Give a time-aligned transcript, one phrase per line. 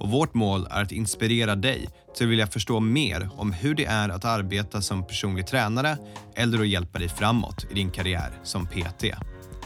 [0.00, 3.84] och vårt mål är att inspirera dig till att vilja förstå mer om hur det
[3.84, 5.96] är att arbeta som personlig tränare
[6.34, 9.04] eller att hjälpa dig framåt i din karriär som PT.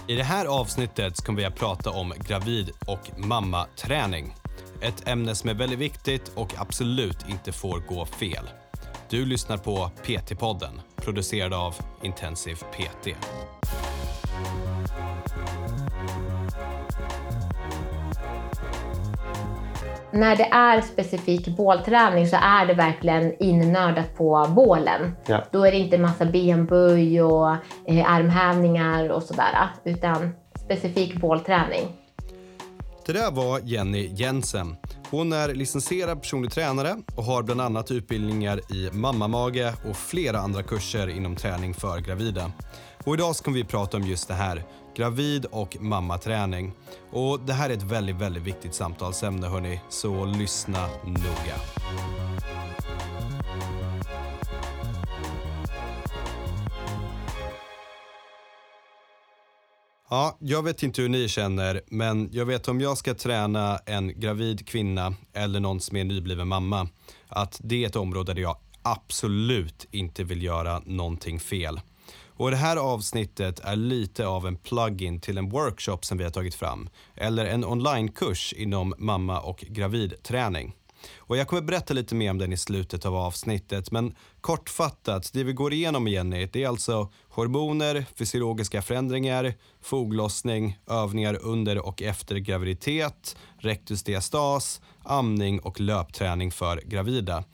[0.08, 4.34] I det här avsnittet kommer vi att prata om gravid och mammaträning.
[4.82, 8.48] Ett ämne som är väldigt viktigt och absolut inte får gå fel.
[9.10, 13.08] Du lyssnar på PT-podden, producerad av Intensiv PT.
[20.14, 25.16] När det är specifik bålträning så är det verkligen innördat på bålen.
[25.26, 25.44] Ja.
[25.50, 27.56] Då är det inte massa benböj och
[27.86, 30.30] eh, armhävningar och sådär, utan
[30.64, 31.88] specifik bålträning.
[33.06, 34.76] Det där var Jenny Jensen.
[35.10, 40.62] Hon är licensierad personlig tränare och har bland annat utbildningar i mammamage och flera andra
[40.62, 42.52] kurser inom träning för gravida.
[43.04, 44.62] Och idag ska vi prata om just det här,
[44.96, 46.72] gravid och mammaträning.
[47.10, 51.56] Och det här är ett väldigt, väldigt viktigt samtalsämne hörni, så lyssna noga.
[60.10, 64.20] Ja, jag vet inte hur ni känner, men jag vet om jag ska träna en
[64.20, 66.88] gravid kvinna eller någon som är nybliven mamma,
[67.28, 71.80] att det är ett område där jag absolut inte vill göra någonting fel.
[72.36, 76.30] Och det här avsnittet är lite av en plug-in till en workshop som vi har
[76.30, 80.74] tagit fram, eller en onlinekurs inom mamma och gravidträning.
[81.16, 85.44] Och jag kommer berätta lite mer om den i slutet av avsnittet, men kortfattat, det
[85.44, 92.36] vi går igenom Jenny, det är alltså hormoner, fysiologiska förändringar, foglossning, övningar under och efter
[92.36, 97.44] graviditet, rektusdiastas, amning och löpträning för gravida.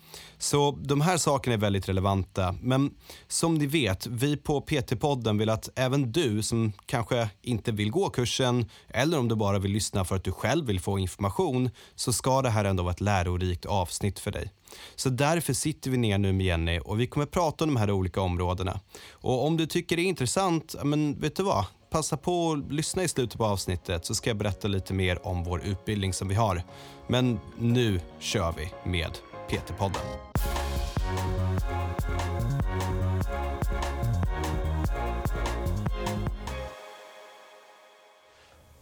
[0.43, 2.91] Så de här sakerna är väldigt relevanta, men
[3.29, 8.11] som ni vet, vi på PT-podden vill att även du som kanske inte vill gå
[8.11, 12.13] kursen eller om du bara vill lyssna för att du själv vill få information så
[12.13, 14.53] ska det här ändå vara ett lärorikt avsnitt för dig.
[14.97, 17.91] Så därför sitter vi ner nu med Jenny och vi kommer prata om de här
[17.91, 18.81] olika områdena.
[19.11, 21.65] Och om du tycker det är intressant, men vet du vad?
[21.91, 25.45] Passa på att lyssna i slutet på avsnittet så ska jag berätta lite mer om
[25.45, 26.63] vår utbildning som vi har.
[27.09, 29.19] Men nu kör vi med
[29.51, 30.03] PT-podden.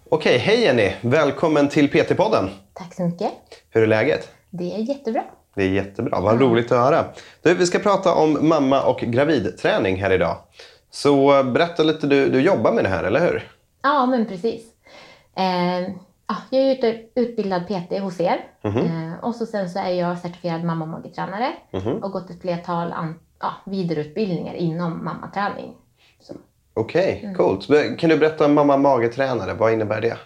[0.08, 0.92] Okej, hej Jenny!
[1.00, 2.48] Välkommen till PT-podden.
[2.72, 3.32] Tack så mycket.
[3.70, 4.28] Hur är läget?
[4.50, 5.24] Det är jättebra.
[5.54, 7.04] Det är jättebra, vad roligt att höra.
[7.42, 10.36] Du, vi ska prata om mamma och gravidträning här idag.
[10.90, 13.52] Så berätta lite, du, du jobbar med det här, eller hur?
[13.82, 14.62] Ja, men precis.
[15.36, 15.94] Eh,
[16.28, 20.64] ja, jag är utbildad PT hos er eh, och så sen så är jag certifierad
[20.64, 21.52] mamma och magetränare
[22.02, 25.74] och gått ett flertal an, ja, vidareutbildningar inom mammaträning.
[26.74, 27.66] Okej, coolt.
[27.98, 30.16] Kan du berätta om mamma magetränare, vad innebär det?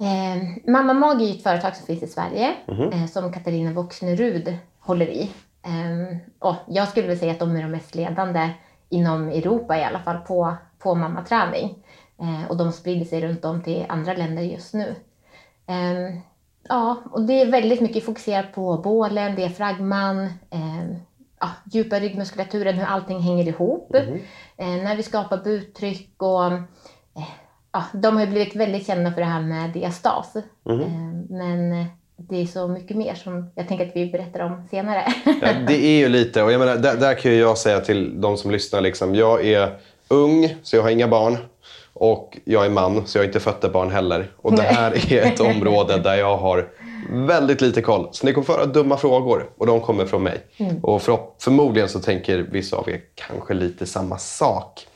[0.00, 2.54] Eh, Mamma Mag är ett företag som finns i Sverige
[2.92, 5.30] eh, som Katarina Voxnerud håller i.
[5.62, 8.50] Eh, och jag skulle väl säga att de är de mest ledande
[8.88, 11.84] inom Europa i alla fall på, på mammaträning.
[12.20, 14.94] Eh, och de sprider sig runt om till andra länder just nu.
[15.66, 16.14] Eh,
[16.68, 20.96] ja, och det är väldigt mycket fokuserat på bålen, diafragman, eh,
[21.40, 23.94] ja, djupa ryggmuskulaturen, hur allting hänger ihop.
[24.56, 26.62] Eh, när vi skapar buttryck och eh,
[27.72, 30.36] ja, de har blivit väldigt kända för det här med diastas.
[30.36, 30.42] Eh,
[31.28, 31.86] men
[32.16, 35.04] det är så mycket mer som jag tänker att vi berättar om senare.
[35.24, 38.36] Ja, det är ju lite, och jag menar, där, där kan jag säga till de
[38.36, 41.36] som lyssnar, liksom, jag är ung, så jag har inga barn.
[41.94, 44.30] Och jag är man, så jag har inte fött ett barn heller.
[44.36, 46.68] Och det här är ett område där jag har
[47.10, 48.08] väldigt lite koll.
[48.12, 50.40] Så ni kommer få höra dumma frågor och de kommer från mig.
[50.82, 54.86] Och för, förmodligen så tänker vissa av er kanske lite samma sak.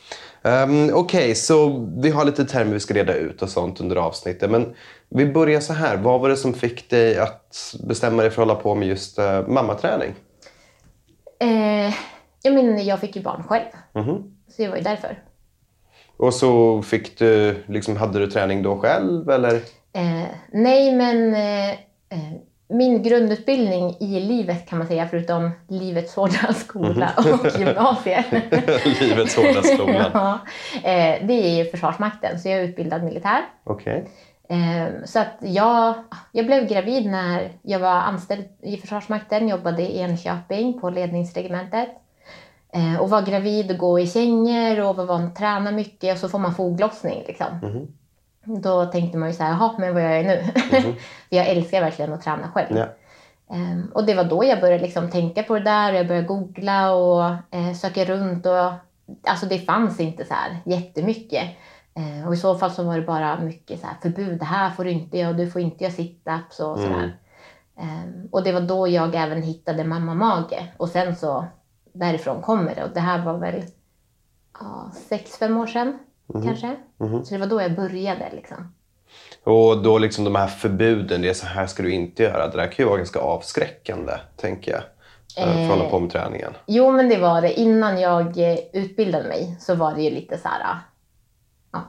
[0.43, 4.51] Um, Okej, så vi har lite termer vi ska reda ut och sånt under avsnittet.
[4.51, 4.75] Men
[5.09, 5.97] vi börjar så här.
[5.97, 9.19] Vad var det som fick dig att bestämma dig för att hålla på med just
[9.19, 10.15] uh, mammaträning?
[11.41, 11.94] eh,
[12.43, 13.65] jag, menar, jag fick ju barn själv,
[14.49, 15.23] så det var ju därför.
[16.19, 19.55] Och så fick du, liksom, hade du träning då själv eller?
[19.93, 22.32] Eh, nej, men eh, eh,
[22.69, 28.26] min grundutbildning i livet kan man säga, förutom livets hårda skola och gymnasiet.
[29.00, 30.11] Livets hårda skola.
[30.15, 30.38] ja,
[30.75, 33.41] eh, det är ju Försvarsmakten, så jag är utbildad militär.
[33.65, 34.09] Okej.
[34.49, 35.94] Eh, Så att jag,
[36.32, 41.88] jag blev gravid när jag var anställd i Försvarsmakten, jobbade i Enköping på ledningsregementet.
[42.73, 46.38] Eh, och vara gravid och gå i kängor och vara, träna mycket och så får
[46.38, 47.25] man foglossning.
[47.26, 47.87] Liksom.
[48.44, 50.43] Då tänkte man ju så här, jaha, men vad gör jag nu?
[51.29, 52.76] För jag älskar verkligen att träna själv.
[52.76, 52.87] Ja.
[53.50, 56.26] Ehm, och det var då jag började liksom tänka på det där och jag började
[56.26, 58.47] googla och eh, söka runt.
[58.47, 58.73] Och,
[59.23, 61.44] alltså det fanns inte så här jättemycket.
[61.94, 64.38] Eh, och i så fall så var det bara mycket så här förbud.
[64.38, 67.17] Det här får du inte göra du får inte göra sit-ups och sådär.
[67.79, 70.67] Ehm, och det var då jag även hittade mamma mage.
[70.76, 71.47] Och sen så
[71.99, 72.85] därifrån kommer det.
[72.85, 73.62] Och det här var väl
[74.61, 75.99] ja, sex, fem år sedan
[76.33, 76.77] kanske.
[76.99, 78.73] Så det var då jag började liksom.
[79.45, 82.49] Och då liksom de här förbuden, det är så här ska du inte göra.
[82.49, 84.83] Det där kan ju vara ganska avskräckande, tänker jag.
[85.37, 85.53] Eh.
[85.53, 86.53] För att hålla på med träningen.
[86.67, 87.61] Jo, men det var det.
[87.61, 90.77] Innan jag eh, utbildade mig så var det ju lite så här...
[91.73, 91.85] Ja.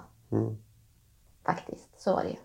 [1.45, 2.35] Faktiskt, så var det ju.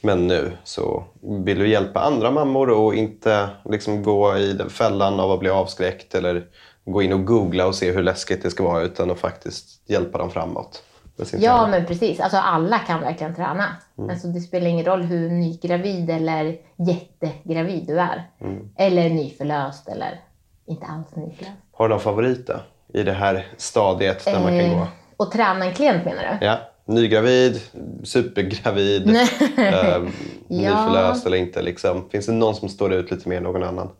[0.00, 5.20] Men nu så vill du hjälpa andra mammor och inte liksom gå i den fällan
[5.20, 6.46] av att bli avskräckt eller
[6.86, 10.18] gå in och googla och se hur läskigt det ska vara utan att faktiskt hjälpa
[10.18, 10.82] dem framåt.
[11.18, 11.70] Ja, träning.
[11.70, 12.20] men precis.
[12.20, 13.64] Alltså alla kan verkligen träna.
[14.10, 18.30] Alltså, det spelar ingen roll hur nygravid eller jättegravid du är.
[18.76, 20.20] Eller nyförlöst eller
[20.66, 21.56] inte alls nyförlöst.
[21.72, 22.54] Har du någon favorit då?
[22.94, 24.86] I det här stadiet där man kan Eh, gå?
[25.16, 26.46] Och träna en klient menar du?
[26.46, 26.58] Ja.
[26.84, 27.60] Nygravid,
[28.04, 29.16] supergravid,
[29.56, 30.02] eh,
[30.48, 31.62] nyförlöst eller inte.
[31.62, 32.08] Liksom.
[32.10, 33.90] Finns det någon som står ut lite mer än någon annan?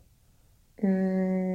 [0.83, 1.45] Mm.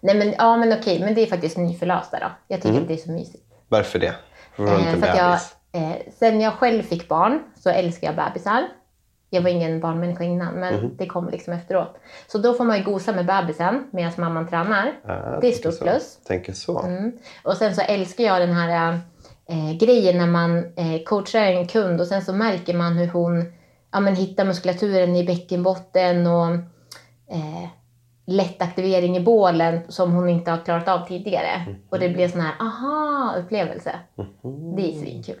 [0.00, 2.26] Nej men, ja, men okej, men det är faktiskt nyförlösta då.
[2.48, 3.44] Jag tycker att det är så mysigt.
[3.68, 4.14] Varför det?
[4.58, 5.32] Eh, för jag,
[5.72, 8.62] eh, sen jag själv fick barn så älskar jag bebisar.
[9.30, 10.96] Jag var ingen barnmänniska innan, men Mhm.
[10.96, 11.96] det kom liksom efteråt.
[12.26, 14.92] Så då får man ju gosa med bebisen medan mamman tränar.
[15.06, 16.18] Jag det är stort plus.
[16.26, 16.82] Tänker så.
[16.82, 17.12] Mm.
[17.42, 18.98] Och sen så älskar jag den här
[19.48, 23.52] eh, grejen när man eh, coachar en kund och sen så märker man hur hon
[23.92, 26.48] ja, men hittar muskulaturen i bäckenbotten och
[27.34, 27.68] eh,
[28.26, 31.76] lätt aktivering i bålen som hon inte har klarat av tidigare.
[31.90, 33.92] Och det blir sån här aha-upplevelse.
[34.76, 35.34] Det är svinkul.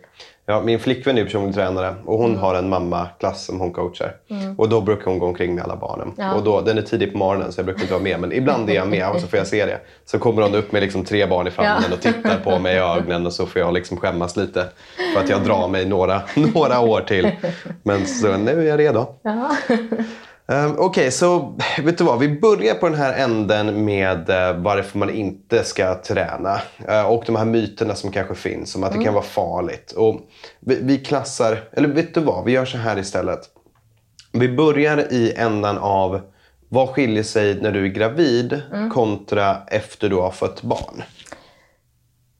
[0.48, 2.30] Ja, min flickvän är personlig tränare och Mm.
[2.30, 4.16] hon har en mammaklass som hon coachar.
[4.58, 6.12] Och då brukar hon gå omkring med alla barnen.
[6.16, 6.34] Ja.
[6.34, 8.20] Och då, den är tidigt på morgonen så jag brukar inte vara med.
[8.20, 9.80] Men ibland är jag med och så får jag se det.
[10.04, 11.94] Så kommer hon upp med liksom tre barn i famnen Ja.
[11.94, 14.66] och tittar på mig i ögonen och så får jag liksom skämmas lite.
[15.14, 16.22] För att jag drar mig några,
[16.54, 17.30] några år till.
[17.82, 19.06] Men så nu är jag redo.
[19.22, 19.50] Ja.
[20.48, 22.18] Um, Okej, så vet du vad?
[22.18, 26.60] Vi börjar på den här änden med eh, varför man inte ska träna.
[26.88, 29.92] Eh, och de här myterna som kanske finns om att det kan vara farligt.
[29.92, 30.20] Och
[30.60, 32.44] vi, vi klassar, eller vet du vad?
[32.44, 33.40] Vi gör så här istället.
[34.32, 36.20] Vi börjar i ändan av
[36.68, 41.02] vad skiljer sig när du är gravid kontra efter du har fött barn?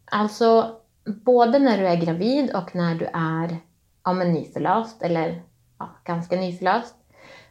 [0.05, 0.76] Alltså,
[1.25, 3.59] både när du är gravid och när du är
[4.05, 5.43] ja, men nyförlöst eller
[5.79, 6.96] ja, ganska nyförlöst.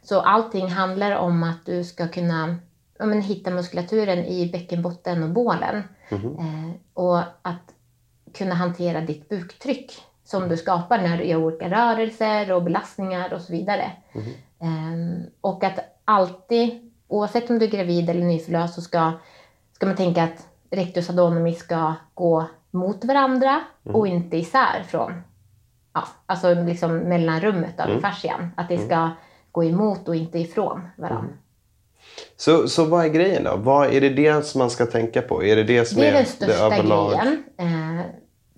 [0.06, 2.56] Så allting handlar om att du ska kunna
[2.98, 5.82] ja, men hitta muskulaturen i bäckenbotten och bålen.
[6.38, 7.74] Eh, och att
[8.34, 9.92] kunna hantera ditt buktryck
[10.24, 13.92] som du skapar när du gör olika rörelser och belastningar och så vidare.
[14.58, 19.12] Eh, och att alltid, oavsett om du är gravid eller nyförlöst, så ska,
[19.72, 25.22] ska man tänka att rectus abdominis ska gå mot varandra och inte isär från,
[25.92, 28.50] ja, alltså liksom mellanrummet av fascian.
[28.56, 29.10] Att det ska
[29.56, 31.32] gå emot och inte ifrån varandra.
[32.36, 33.56] Så, så vad är grejen då?
[33.56, 35.44] Vad, är det det som man ska tänka på?
[35.44, 37.10] Är det det som Det är är den största överlag?
[37.10, 37.44] grejen.
[37.58, 38.06] Eh,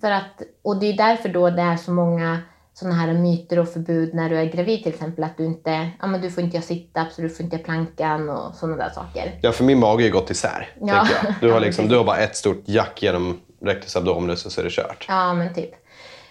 [0.01, 2.39] för att, och det är därför då det är så många
[2.73, 5.23] sådana här myter och förbud när du är gravid till exempel.
[5.23, 7.65] Att du inte, ja men du får inte göra sit-ups och du får inte göra
[7.65, 9.39] plankan och sådana där saker.
[9.41, 10.69] Ja, för min mage har ju gått isär.
[10.81, 11.07] Ja.
[11.23, 11.33] Jag.
[11.41, 14.65] Du, har liksom, du har bara ett stort jack genom rectus abdominis och så är
[14.65, 15.05] det kört.
[15.07, 15.71] Ja men typ.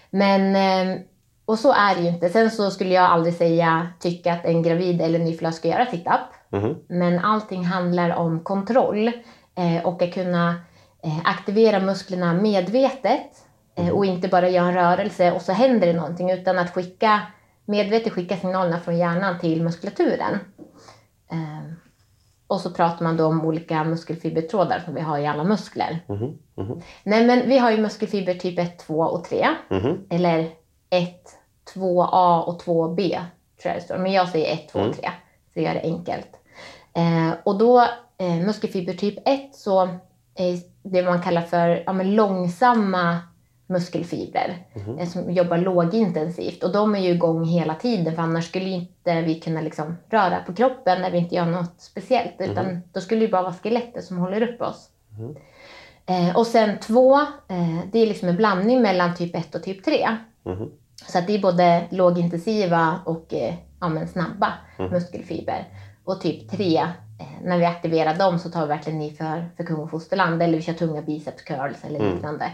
[0.09, 0.97] Men, eh,
[1.49, 2.29] och så är det ju inte.
[2.29, 6.51] Sen så skulle jag aldrig säga, tycka att en gravid eller nyförlöst ska göra sit-up.
[6.51, 6.75] Mhm.
[6.87, 9.07] Men allting handlar om kontroll
[9.55, 10.49] eh, och att kunna
[11.03, 15.93] eh, aktivera musklerna medvetet eh, och inte bara göra en rörelse och så händer det
[15.93, 17.21] någonting utan att skicka,
[17.65, 20.39] medvetet skicka signalerna från hjärnan till muskulaturen.
[21.31, 21.73] Eh,
[22.47, 25.99] och så pratar man då om olika muskelfibertrådar som vi har i alla muskler.
[27.03, 29.47] Nej men vi har ju muskelfiber typ 1, 2 och 3.
[30.09, 30.49] Eller
[30.89, 31.38] 1,
[31.75, 33.19] 2A och 2B
[33.61, 33.97] tror jag det står.
[33.97, 35.09] Men jag säger 1, 2 och 3
[35.53, 36.29] för att göra det enkelt.
[36.93, 37.81] Eh, och då
[38.17, 39.81] eh, muskelfiber typ 1 så
[40.35, 43.19] är det man kallar för ja, långsamma
[43.67, 44.57] muskelfibrer
[44.99, 46.63] eh, som jobbar lågintensivt.
[46.63, 50.39] Och de är ju igång hela tiden för annars skulle inte vi kunna liksom röra
[50.39, 52.35] på kroppen när vi inte gör något speciellt.
[52.39, 54.89] Utan då skulle det bara vara skelettet som håller upp oss.
[56.05, 59.85] Eh, och sen två, eh, det är liksom en blandning mellan typ 1 och typ
[59.85, 60.07] 3.
[61.07, 64.53] Så att det är både lågintensiva och eh, ja, men snabba
[64.91, 65.67] muskelfiber.
[66.03, 66.87] Och typ 3, eh,
[67.43, 70.57] när vi aktiverar dem så tar vi verkligen i för, för kung och fosterland eller
[70.57, 72.13] vi kör tunga biceps curls eller Mm.
[72.13, 72.51] liknande.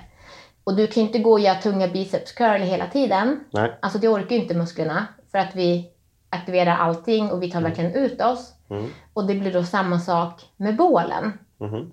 [0.64, 3.40] Och du kan ju inte gå och göra tunga biceps curl hela tiden.
[3.52, 3.78] Nej.
[3.82, 5.90] Alltså det orkar ju inte musklerna för att vi
[6.30, 8.54] aktiverar allting och vi tar verkligen ut oss.
[8.70, 8.86] Mm.
[9.14, 11.34] Och det blir då samma sak med bålen.
[11.58, 11.92] Mhm.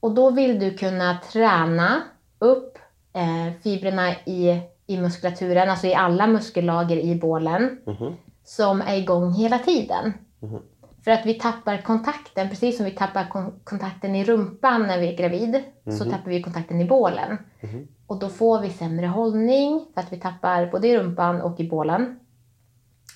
[0.00, 2.02] Och då vill du kunna träna
[2.38, 2.78] upp
[3.12, 8.14] eh, fibrerna i, i muskulaturen, alltså i alla muskellager i bålen, Mhm.
[8.44, 10.12] som är igång hela tiden.
[10.40, 10.58] Mhm.
[11.04, 15.08] För att vi tappar kontakten, precis som vi tappar kon- kontakten i rumpan när vi
[15.12, 15.62] är gravid,
[15.98, 17.38] så tappar vi kontakten i bålen.
[17.60, 17.88] Mhm.
[18.06, 21.68] Och då får vi sämre hållning, för att vi tappar både i rumpan och i
[21.68, 22.18] bålen.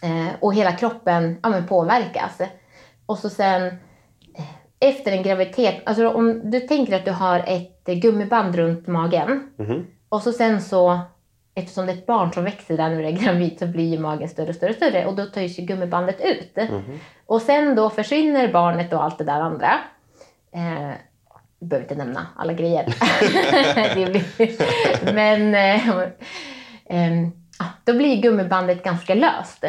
[0.02, 2.40] Eh, och hela kroppen ja, men påverkas.
[3.06, 3.66] Och så sen
[4.34, 4.44] eh,
[4.80, 9.87] efter en graviditet, alltså om du tänker att du har ett gummiband runt magen Mhm.
[10.08, 10.98] och så sen så,
[11.59, 14.29] eftersom det är ett barn som växer där du är gravid så blir ju magen
[14.29, 16.57] större och större och större och då tar ju gummibandet ut.
[16.57, 17.00] Mhm.
[17.27, 19.79] Och sen då försvinner barnet och allt det där andra.
[20.53, 20.91] Eh,
[21.61, 22.95] behöver inte nämna alla grejer.
[25.15, 25.88] men eh,
[26.87, 27.29] eh,
[27.85, 29.65] då blir gummibandet ganska löst.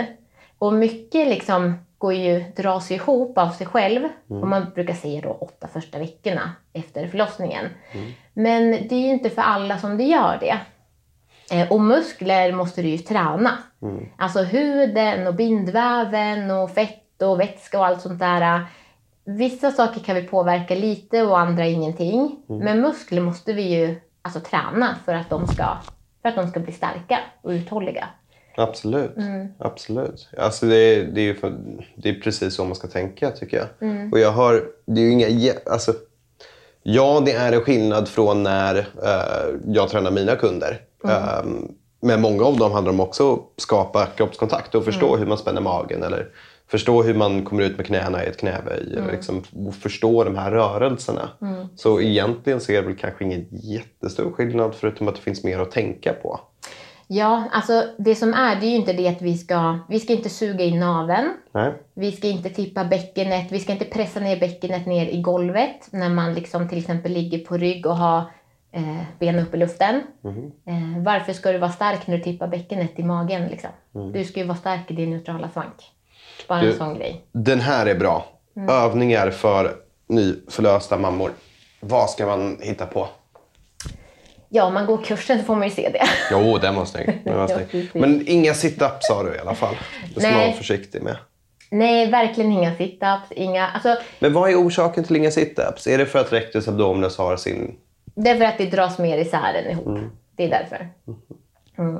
[0.58, 4.10] Och mycket liksom går ju, dras ihop av sig själv.
[4.28, 7.66] Och man brukar säga då åtta första veckorna efter förlossningen.
[8.34, 10.60] Men det är ju inte för alla som det gör det.
[11.52, 13.58] Eh, och muskler måste du ju träna.
[14.18, 18.66] Alltså huden och bindväven och fett och vätska och allt sånt där.
[19.26, 22.44] Vissa saker kan vi påverka lite och andra ingenting.
[22.48, 25.78] Men muskler måste vi ju alltså, träna för att, de ska,
[26.22, 28.08] för att de ska bli starka och uthålliga.
[28.58, 29.18] Absolut.
[29.18, 29.48] Mm.
[29.60, 30.30] Absolut.
[30.38, 31.54] Alltså det, är, det, är för,
[31.96, 33.90] det är precis så man ska tänka tycker jag.
[33.90, 34.12] Mm.
[34.12, 35.94] Och jag har, det är ju inga, alltså,
[36.84, 40.82] ja det är en skillnad från när eh, jag tränar mina kunder.
[41.04, 41.72] Mm.
[42.02, 45.20] Men många av dem handlar om också att skapa kroppskontakt och förstå Mm.
[45.20, 46.28] hur man spänner magen eller
[46.68, 48.88] förstå hur man kommer ut med knäna i ett knäböj.
[48.92, 49.04] Mm.
[49.04, 51.30] Eller liksom, och förstå de här rörelserna.
[51.76, 55.60] Så egentligen så är det väl kanske ingen jättestor skillnad förutom att det finns mer
[55.60, 56.40] att tänka på.
[57.12, 60.14] Ja, alltså det som är, det är ju inte det att vi ska, vi ska
[60.14, 61.34] inte suga in naveln.
[61.52, 61.74] Nej?
[61.94, 66.10] Vi ska inte tippa bäckenet, vi ska inte pressa ner bäckenet ner i golvet när
[66.10, 68.24] man liksom till exempel ligger på rygg och har
[68.72, 69.96] eh, benen upp i luften.
[70.66, 73.48] Eh, varför ska du vara stark när du tippar bäckenet i magen?
[73.48, 73.70] Liksom?
[74.14, 75.76] Du ska ju vara stark i din neutrala svank.
[76.48, 77.22] Bara Du- en sån grej.
[77.32, 78.26] Den här är bra.
[78.58, 78.70] Mm.
[78.70, 79.76] Övningar för
[80.08, 81.32] nyförlösta mammor.
[81.80, 83.08] Vad ska man hitta på?
[84.50, 86.06] Ja, om man går kursen så får man ju se det.
[86.32, 87.22] Jo, den var snygg.
[87.26, 87.90] Den var snygg.
[87.94, 89.76] Men inga sit-ups sa du i alla fall.
[90.16, 91.18] Det ska man vara försiktig med.
[91.72, 93.20] Nej, verkligen inga sit-ups.
[93.32, 95.88] Inga, alltså, Men vad är orsaken till inga sit-ups?
[95.90, 97.76] Är det för att rectus abdominis har sin...
[98.24, 100.00] Det är för att det dras mer isär än ihop.
[100.36, 100.88] Det är därför.
[101.78, 101.96] Mm.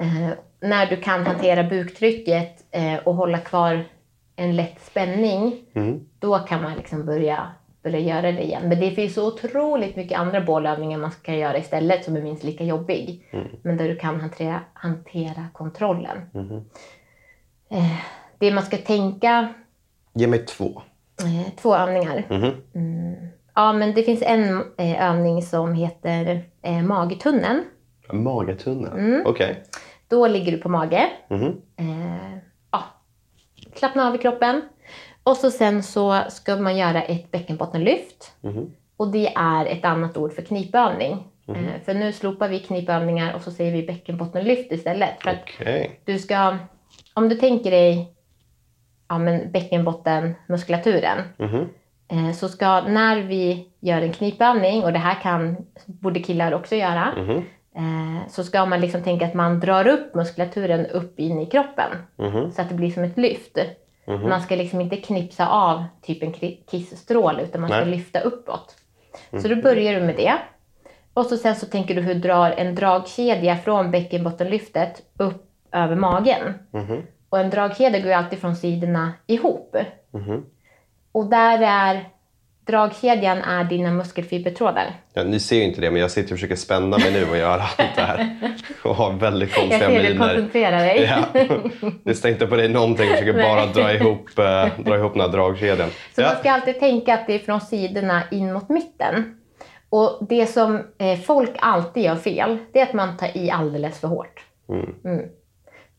[0.00, 0.30] Eh,
[0.60, 3.84] när du kan hantera buktrycket eh, och hålla kvar
[4.36, 5.64] en lätt spänning,
[6.18, 7.48] då kan man liksom börja,
[7.82, 8.68] börja göra det igen.
[8.68, 12.44] Men det finns så otroligt mycket andra bålövningar man ska göra istället som är minst
[12.44, 13.28] lika jobbig.
[13.62, 16.18] Men där du kan hantera, hantera kontrollen.
[17.70, 17.96] Eh,
[18.38, 19.54] det man ska tänka
[20.12, 20.82] Ge mig två.
[21.20, 22.24] Eh, Två övningar.
[23.60, 23.66] Mm.
[23.66, 27.64] Ja, men det finns en eh, övning som heter eh, magtunneln.
[28.12, 28.90] Magatunna.
[28.90, 29.22] Mm.
[29.26, 29.62] Okej.
[30.08, 31.10] Då ligger du på mage.
[31.28, 31.62] Mhm.
[31.76, 32.38] Eh,
[32.70, 32.82] ja,
[33.74, 34.62] slappna av i kroppen.
[35.22, 38.32] Och så sen så ska man göra ett bäckenbottenlyft.
[38.40, 38.70] Mhm.
[38.96, 41.24] Och det är ett annat ord för knipövning.
[41.48, 45.22] Eh, för nu slopar vi knipövningar och så säger vi bäckenbottenlyft istället.
[45.22, 46.00] För att Okej.
[46.04, 46.56] du ska,
[47.14, 48.14] om du tänker dig
[49.08, 51.18] ja, men bäckenbottenmuskulaturen.
[51.38, 51.68] Mhm.
[52.10, 56.74] Eh, Så ska, när vi gör en knipövning, och det här kan borde killar också
[56.76, 57.36] göra, Mhm.
[57.76, 61.90] eh, så ska man liksom tänka att man drar upp muskulaturen upp in i kroppen.
[62.16, 62.52] Mhm.
[62.52, 63.58] Så att det blir som ett lyft.
[64.28, 66.32] Man ska liksom inte knipsa av typ en
[66.70, 67.90] kissstråle, utan man ska Nej.
[67.90, 68.76] lyfta uppåt.
[69.42, 70.32] Så då börjar du med det.
[71.14, 75.96] Och så sen så tänker du hur du drar en dragkedja från bäckenbottenlyftet upp över
[75.96, 76.54] magen.
[76.70, 77.02] Mhm.
[77.28, 79.76] Och en dragkedja går ju alltid från sidorna ihop.
[81.12, 82.08] Och där är
[82.66, 84.92] dragkedjan är dina muskelfibertrådar.
[85.12, 87.36] Ja, ni ser ju inte det, men jag sitter och försöker spänna mig nu och
[87.36, 88.36] göra allt det här.
[88.84, 90.26] Och har väldigt Jag konstiga ser du miner.
[90.28, 91.10] koncentrerar dig.
[92.06, 92.14] Ja.
[92.14, 93.06] Står inte på dig någonting.
[93.08, 95.88] Jag försöker bara dra ihop, eh, dra ihop den här dragkedjan.
[96.14, 96.26] Så Ja.
[96.26, 99.34] man ska alltid tänka att det är från sidorna in mot mitten.
[99.90, 104.00] Och det som eh, folk alltid gör fel, det är att man tar i alldeles
[104.00, 104.40] för hårt.
[105.04, 105.22] Mm.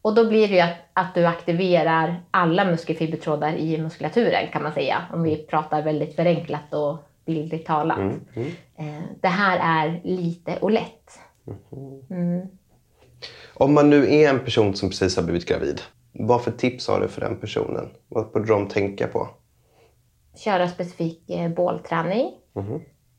[0.01, 4.73] Och då blir det ju att, att du aktiverar alla muskelfibertrådar i muskulaturen kan man
[4.73, 5.03] säga.
[5.13, 7.97] Om vi pratar väldigt förenklat och bildligt talat.
[7.97, 8.19] Mm.
[8.35, 8.51] Mm.
[8.77, 11.19] Eh, det här är lite och lätt.
[12.09, 12.47] Mm.
[13.53, 15.81] Om man nu är en person som precis har blivit gravid,
[16.11, 17.89] vad för tips har du för den personen?
[18.07, 19.29] Vad borde de tänka på?
[20.35, 22.31] köra specifik eh, bålträning.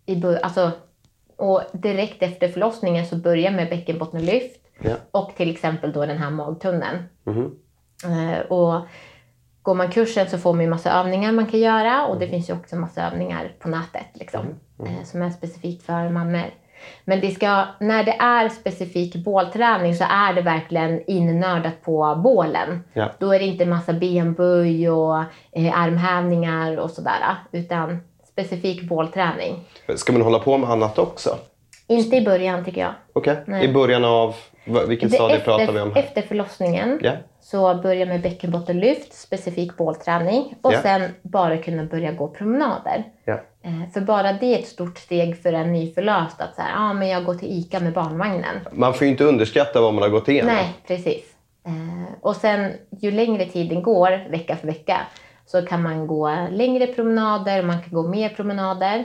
[0.07, 0.71] I, bör- alltså,
[1.37, 4.97] och direkt efter förlossningen så börja med bäckenbottenlyft Ja.
[5.11, 6.99] och till exempel då den här magtunneln.
[8.05, 8.81] Eh, och
[9.62, 12.51] går man kursen så får man ju massa övningar man kan göra och det finns
[12.51, 14.41] ju också massa övningar på nätet liksom,
[14.87, 16.51] eh, som är specifikt för mammor.
[17.05, 22.85] Men det ska, när det är specifik bålträning så är det verkligen innördat på bålen.
[22.93, 23.11] Ja.
[23.19, 25.19] Då är det inte massa benböj och
[25.53, 29.65] eh, armhävningar och sådär utan specifik bålträning.
[29.97, 31.39] Ska man hålla på med annat också?
[31.87, 32.93] Inte i början tycker jag.
[33.12, 33.37] Okej.
[33.47, 33.65] Nej.
[33.65, 34.35] I början av...
[34.64, 36.02] Vilken Det- stadie pratar vi om här?
[36.02, 37.12] Efter förlossningen Ja.
[37.40, 40.83] så börja med bäckenbottenlyft, specifik bålträning och Ja.
[40.83, 43.04] sen bara kunna börja gå promenader.
[43.64, 46.92] Eh, För bara det är ett stort steg för en nyförlöst att så här, ah,
[46.92, 48.57] men jag går till ICA med barnvagnen.
[48.73, 50.54] Man får ju inte underskatta vad man har gått igenom.
[50.54, 51.25] Nej, precis.
[51.66, 51.73] Eh,
[52.21, 55.00] Och sen ju längre tiden går, vecka för vecka,
[55.47, 59.04] så kan man gå längre promenader, man kan gå mer promenader.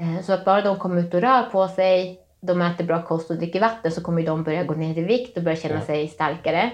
[0.00, 3.30] Eh, Så att bara de kommer ut och rör på sig, de äter bra kost
[3.30, 6.08] och dricker vatten så kommer de börja gå ner i vikt och börja känna sig
[6.08, 6.70] starkare.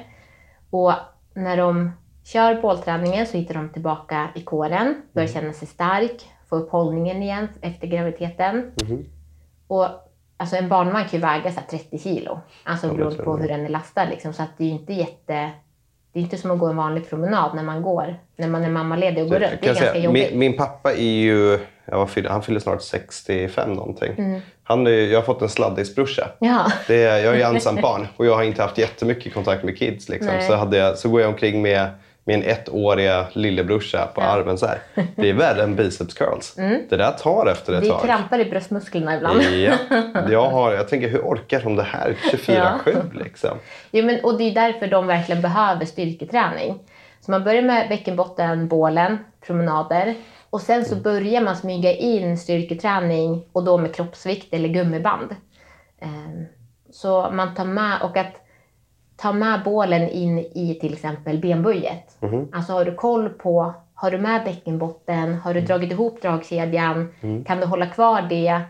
[0.71, 0.93] Och
[1.35, 1.93] när de
[2.25, 7.23] kör bålträningen så hittar de tillbaka i kåren, börjar känna sig stark, få upp hållningen
[7.23, 8.73] igen efter graviditeten.
[9.67, 9.87] Och
[10.37, 13.39] alltså en barnvagn kan ju väga så här 30 kilo, alltså Ja, beroende på jag.
[13.39, 14.05] hur den är lastad.
[14.05, 14.33] Liksom.
[14.33, 15.51] Så att det är inte jätte...
[16.13, 18.71] Det är inte som att gå en vanlig promenad när man går, när man är
[18.71, 19.53] mammaledig och går runt.
[19.61, 20.31] Det är jag ganska säga, jobbigt.
[20.31, 21.59] min, min pappa är ju...
[21.85, 24.15] Ja, vad fyller, han fyller snart 65 någonting.
[24.19, 24.41] Mm.
[24.65, 26.29] Han är, jag har fått en sladdisbrorsa.
[26.39, 26.73] Ja.
[26.87, 30.09] Det är, jag är ensam barn och jag har inte haft jättemycket kontakt med kids.
[30.09, 30.33] Liksom.
[30.49, 31.89] Så, hade jag, så går jag omkring med
[32.27, 34.79] min ettåriga lillebrorsa på armen så här.
[35.17, 36.55] Det är värre än biceps curls.
[36.89, 38.03] Det där tar efter ett tag.
[38.03, 39.43] krampar i bröstmusklerna ibland.
[39.43, 39.73] Ja,
[40.31, 43.59] jag, har, jag tänker hur orkar de det här 24-7 liksom?
[43.91, 46.79] Jo, men, och det är därför de verkligen behöver styrketräning.
[47.21, 50.15] Så man börjar med bäckenbotten, bålen, promenader.
[50.55, 55.37] Och sen så börjar man smyga in styrketräning och då med kroppsvikt eller gummiband.
[56.01, 56.45] Ehm,
[56.91, 58.33] Så man tar med, och att
[59.17, 62.17] ta med bålen in i till exempel benböjet.
[62.53, 67.15] Alltså har du koll på, har du med bäckenbotten, har du dragit ihop dragkedjan,
[67.47, 68.61] kan du hålla kvar det?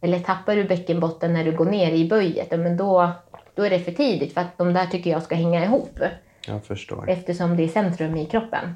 [0.00, 3.10] Eller tappar du bäckenbotten när du går ner i böjet, men då,
[3.54, 5.98] då är det för tidigt för att de där tycker jag ska hänga ihop
[6.46, 7.10] Jag förstår.
[7.10, 8.74] eftersom det är centrum i kroppen.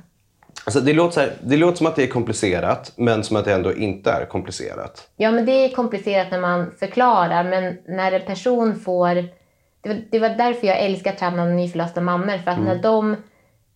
[0.68, 3.44] Alltså, det, låter så här, det låter som att det är komplicerat, men som att
[3.44, 5.08] det ändå inte är komplicerat.
[5.16, 9.14] Ja, men det är komplicerat när man förklarar, men när en person får...
[9.80, 13.12] Det var, det var därför jag älskar att träna nyförlösta mammor, för att när de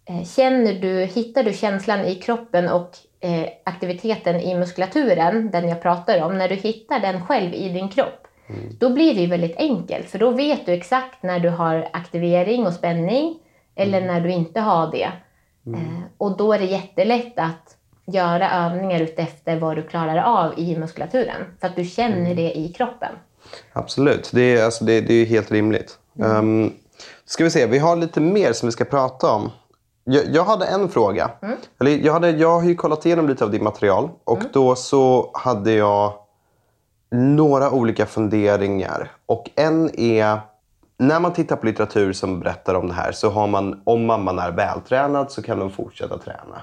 [0.09, 5.83] eh, känner du, hittar du känslan i kroppen och eh, aktiviteten i muskulaturen, den jag
[5.83, 8.27] pratar om, när du hittar den själv i din kropp,
[8.79, 12.67] då blir det ju väldigt enkelt, för då vet du exakt när du har aktivering
[12.67, 13.39] och spänning
[13.75, 15.13] eller när du inte har det.
[15.67, 20.79] Eh, och då är det jättelätt att göra övningar utefter vad du klarar av i
[20.79, 21.43] muskulaturen.
[21.61, 23.13] För att du känner det i kroppen.
[23.73, 25.99] Absolut, det är, alltså, det, det är helt rimligt.
[26.15, 26.73] Um,
[27.25, 29.51] ska vi se, vi har lite mer som vi ska prata om.
[30.05, 31.31] Jag, jag hade en fråga.
[31.81, 35.31] Eller, jag, hade, jag har ju kollat igenom lite av ditt material och då så
[35.35, 36.13] hade jag
[37.11, 39.11] några olika funderingar.
[39.27, 40.41] Och en är,
[41.07, 44.39] när man tittar på litteratur som berättar om det här så har man, om mamman
[44.39, 46.63] är vältränad så kan hon fortsätta träna.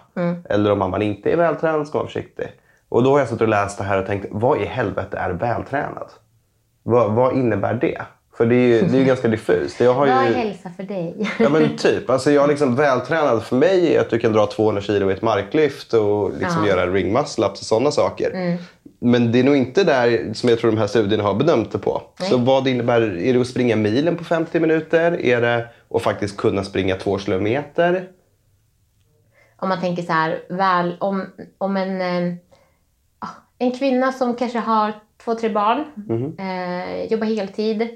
[0.50, 2.48] Eller om mamman inte är vältränad ska man vara försiktig.
[2.90, 5.30] Och då har jag suttit och läst det här och tänkt, vad i helvete är
[5.30, 6.08] vältränad?
[6.84, 8.02] Vad, vad innebär det?
[8.40, 9.80] För det är ju, det är ju ganska diffust.
[9.80, 11.30] Jag har Vad är ju, hälsa för dig?
[11.40, 12.10] ja men typ.
[12.10, 15.22] Alltså jag liksom vältränad för mig är att du kan dra 200 kilo i ett
[15.22, 16.68] marklyft och liksom Ja.
[16.68, 18.58] göra ring muscle ups och sådana saker.
[19.00, 21.80] Men det är nog inte där som jag tror de här studierna har bedömt det
[21.80, 22.02] på.
[22.30, 25.26] Så vad innebär Är det att springa milen på 50 minuter?
[25.26, 28.08] Är det att faktiskt kunna springa två kilometer?
[29.62, 31.26] om man tänker så här, väl, om,
[31.58, 32.36] om en, eh,
[33.20, 35.80] ah, en kvinna som kanske har två, tre barn,
[36.40, 37.88] eh, jobbar heltid.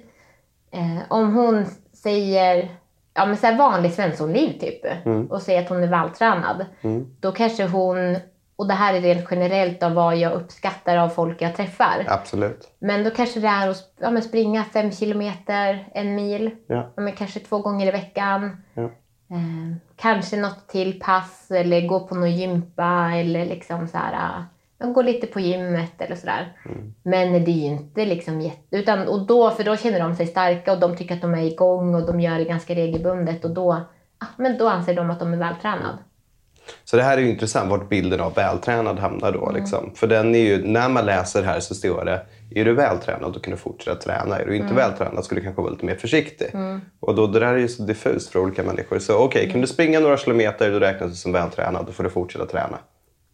[0.73, 2.69] Eh, om hon säger,
[3.13, 4.81] ja men så här vanlig svenssonliv typ,
[5.29, 6.65] och säger att hon är vältränad.
[7.19, 8.17] Då kanske hon,
[8.55, 12.05] och det här är rent generellt av vad jag uppskattar av folk jag träffar.
[12.07, 12.71] Absolut.
[12.79, 16.51] Men då kanske det är att ja, men springa fem kilometer, en mil.
[16.67, 16.91] Ja.
[16.95, 18.63] Ja, men kanske två gånger i veckan.
[18.73, 18.83] Ja.
[18.83, 24.43] Eh, kanske något till pass eller gå på någon gympa eller liksom så här,
[24.83, 26.57] ja, gå lite på gymmet eller sådär.
[26.65, 26.93] Mm.
[27.03, 28.77] Men det är ju inte liksom jätte...
[28.77, 31.43] Utan, och då, för då känner de sig starka och de tycker att de är
[31.43, 33.81] igång och de gör det ganska regelbundet och då,
[34.19, 35.97] ja, men då anser de att de är vältränade.
[36.83, 39.51] Så det här är ju intressant vart bilden av vältränad hamnar då.
[39.51, 39.91] Liksom.
[39.95, 43.39] För den är ju, när man läser här så står det, är du vältränad då
[43.39, 44.39] kan du fortsätta träna.
[44.39, 46.47] Är du inte vältränad ska du kanske vara lite mer försiktig.
[46.99, 48.99] Och då, det där är ju så diffust för olika människor.
[48.99, 51.85] Så okej, kan du springa några kilometer då räknas du som vältränad.
[51.85, 52.77] Då får du fortsätta träna.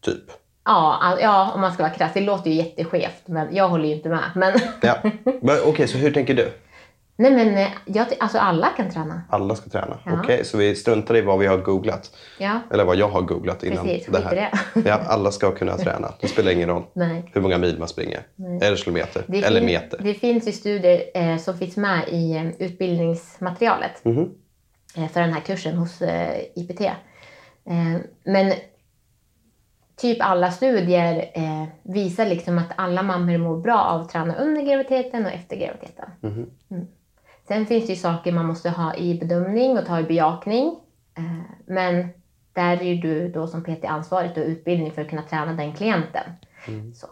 [0.02, 0.24] Typ.
[0.66, 2.12] Ja, ja, om man ska vara krass.
[2.14, 4.24] Det låter ju jätteskevt, men jag håller ju inte med.
[4.36, 4.96] Men, Ja.
[5.66, 6.52] Okej, så hur tänker du?
[7.16, 9.22] nej, men eh, jag, alltså alla kan träna.
[9.30, 9.98] Alla ska träna?
[10.06, 10.12] Ja.
[10.24, 12.12] Okej, så vi struntar i vad vi har googlat.
[12.38, 14.36] Ja, Eller vad jag har googlat innan Precis, det här.
[14.74, 14.90] det.
[14.90, 16.14] Ja, alla ska kunna träna.
[16.22, 17.30] Det spelar ingen roll nej.
[17.34, 18.20] hur många mil man springer.
[18.62, 19.24] Eller kilometer.
[19.28, 20.00] Det eller fin- meter.
[20.04, 24.30] Det finns ju studier eh, som finns med i eh, utbildningsmaterialet Mhm.
[24.98, 26.82] eh, för den här kursen hos eh, IPT.
[28.24, 28.54] Men
[30.00, 34.62] typ alla studier eh, visar liksom att alla mammor mår bra av att träna under
[34.62, 36.10] graviditeten och efter graviditeten.
[36.22, 36.50] Mhm.
[36.72, 36.88] Mm.
[37.48, 40.76] Sen finns det ju saker man måste ha i bedömning och ta i bejakning.
[41.18, 41.24] Eh,
[41.66, 42.10] men
[42.54, 45.74] där är ju du då som PT ansvarig och utbildning för att kunna träna den
[45.74, 46.24] klienten.
[46.96, 47.08] Så.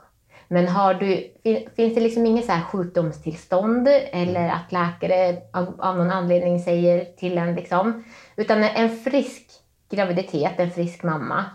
[0.48, 5.76] Men har du, fin- finns det liksom inget så här sjukdomstillstånd eller att läkare av,
[5.82, 8.04] av någon anledning säger till en liksom,
[8.36, 9.52] utan en frisk
[9.90, 11.46] graviditet, en frisk mamma,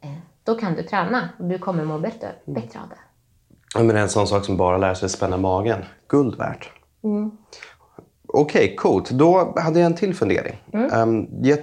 [0.00, 0.10] eh,
[0.48, 2.98] då kan du träna och du kommer må bättre, bättre av det.
[3.74, 5.84] Ja, men en sån sak som bara lär sig spänna magen.
[6.08, 6.70] Guld värt.
[7.04, 7.30] Mm.
[8.26, 9.10] Okej, coolt.
[9.10, 10.56] Då hade jag en till fundering.
[10.72, 11.08] Mm.
[11.08, 11.58] Um, jag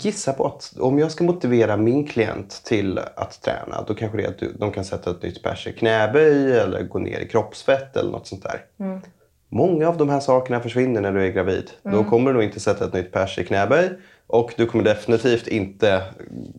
[0.00, 4.24] gissar på att om jag ska motivera min klient till att träna då kanske det
[4.24, 7.96] är att de kan sätta ett nytt pers i knäböj eller gå ner i kroppsfett
[7.96, 8.64] eller något sånt där.
[8.78, 9.00] Mm.
[9.48, 11.70] Många av de här sakerna försvinner när du är gravid.
[11.82, 13.90] Då kommer du nog inte sätta ett nytt pers i knäböj
[14.26, 16.02] och du kommer definitivt inte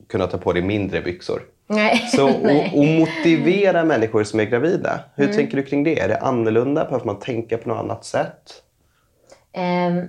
[0.08, 1.42] kunna ta på dig mindre byxor.
[1.68, 1.98] Nej.
[1.98, 6.00] Så att motivera människor som är gravida, hur tänker du kring det?
[6.00, 6.86] Är det annorlunda?
[6.86, 8.64] Behöver man tänka på något annat sätt?
[9.54, 10.08] Ehm,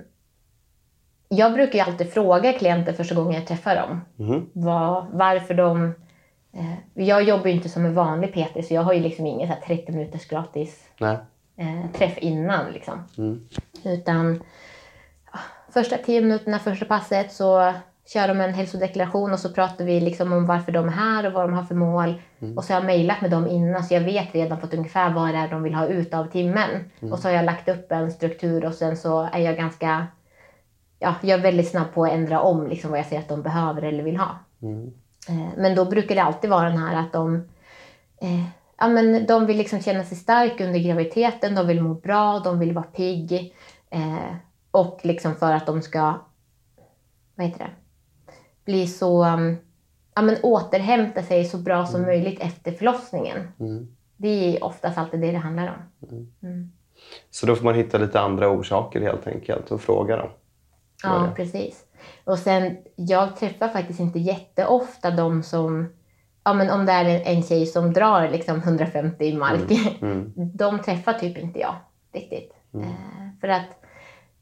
[1.29, 4.01] jag brukar ju alltid fråga klienter första gången jag träffar dem.
[4.15, 4.49] Mhm.
[4.53, 5.93] Vad, varför de...
[6.53, 9.47] Eh, jag jobbar ju inte som en vanlig PT så jag har ju liksom ingen
[9.47, 10.83] så här 30 minuters gratis
[11.55, 12.71] eh, träff innan.
[12.71, 13.03] Liksom.
[13.17, 13.47] Mm.
[13.85, 14.43] Utan
[15.73, 17.73] första 10 minuterna, första passet så
[18.13, 21.33] kör de en hälsodeklaration och så pratar vi liksom om varför de är här och
[21.33, 22.21] vad de har för mål.
[22.55, 25.13] Och så har jag mejlat med dem innan så jag vet redan på ett ungefär
[25.13, 26.69] vad det är de vill ha ut av timmen.
[27.11, 30.07] Och så har jag lagt upp en struktur och sen så är jag ganska
[30.99, 33.41] ja, jag är väldigt snabb på att ändra om liksom, vad jag ser att de
[33.41, 34.39] behöver eller vill ha.
[34.61, 34.93] Mm.
[35.29, 37.35] Eh, men då brukar det alltid vara den här att de,
[38.21, 38.43] eh,
[38.77, 42.59] ja, men de vill liksom känna sig stark under graviditeten, de vill må bra, de
[42.59, 43.53] vill vara pigg.
[43.89, 44.35] Eh,
[44.71, 46.13] och liksom för att de ska,
[47.35, 47.71] vad heter det,
[48.69, 49.57] bli så, um,
[50.15, 53.51] ja men återhämta sig så bra som möjligt efter förlossningen.
[53.59, 53.87] Mm.
[54.17, 56.09] Det är oftast alltid det det handlar om.
[56.43, 56.71] Mm.
[57.29, 60.29] Så då får man hitta lite andra orsaker helt enkelt och fråga dem.
[61.03, 61.85] Ja, precis.
[62.23, 65.93] Och sen, jag träffar faktiskt inte jätteofta de som,
[66.43, 70.33] ja men om det är en, tjej som drar liksom 150 i mark, Mm.
[70.35, 71.75] de träffar typ inte jag
[72.13, 72.53] riktigt.
[72.73, 73.69] Eh, för att,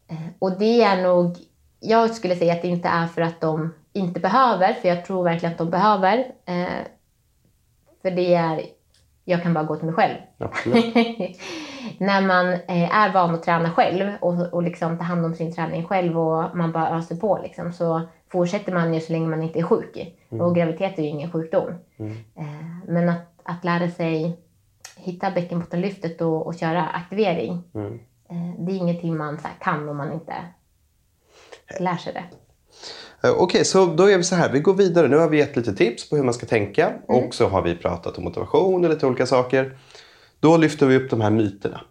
[0.07, 1.37] eh, och det är nog,
[1.79, 5.23] jag skulle säga att det inte är för att de inte behöver, för jag tror
[5.23, 6.17] verkligen att de behöver.
[6.45, 6.86] Eh,
[8.01, 8.62] för det är,
[9.25, 10.15] jag kan bara gå till mig själv.
[11.97, 15.55] När man eh, är van att träna själv och, och liksom ta hand om sin
[15.55, 19.43] träning själv och man bara öser på liksom, så fortsätter man ju så länge man
[19.43, 20.15] inte är sjuk.
[20.29, 21.73] Och graviditet är ju ingen sjukdom.
[21.97, 22.12] Mm.
[22.36, 24.39] Eh, men att, att lära sig
[24.97, 27.99] hitta bäckenbottenlyftet och, och köra aktivering, Mm.
[28.29, 30.33] eh, det är ingenting man här, kan om man inte
[31.79, 32.23] lär sig det.
[33.23, 34.51] Eh, Okej, så då är vi så här.
[34.51, 35.08] Vi går vidare.
[35.08, 37.75] Nu har vi gett lite tips på hur man ska tänka och så har vi
[37.75, 39.77] pratat om motivation och lite olika saker.
[40.39, 41.82] Då lyfter vi upp de här myterna.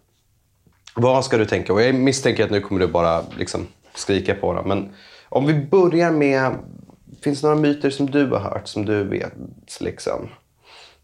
[0.95, 1.73] Vad ska du tänka?
[1.73, 4.67] Och jag misstänker att nu kommer du bara liksom skrika på dem.
[4.67, 4.93] Men
[5.29, 6.55] om vi börjar med...
[7.21, 9.33] Finns det några myter som du har hört, som du vet,
[9.79, 10.29] liksom,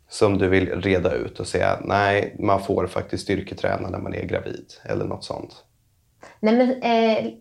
[0.10, 4.26] som du vill reda ut och säga nej, man får faktiskt styrketräna när man är
[4.26, 5.56] gravid eller något sånt?
[6.40, 7.34] Nej, men, eh,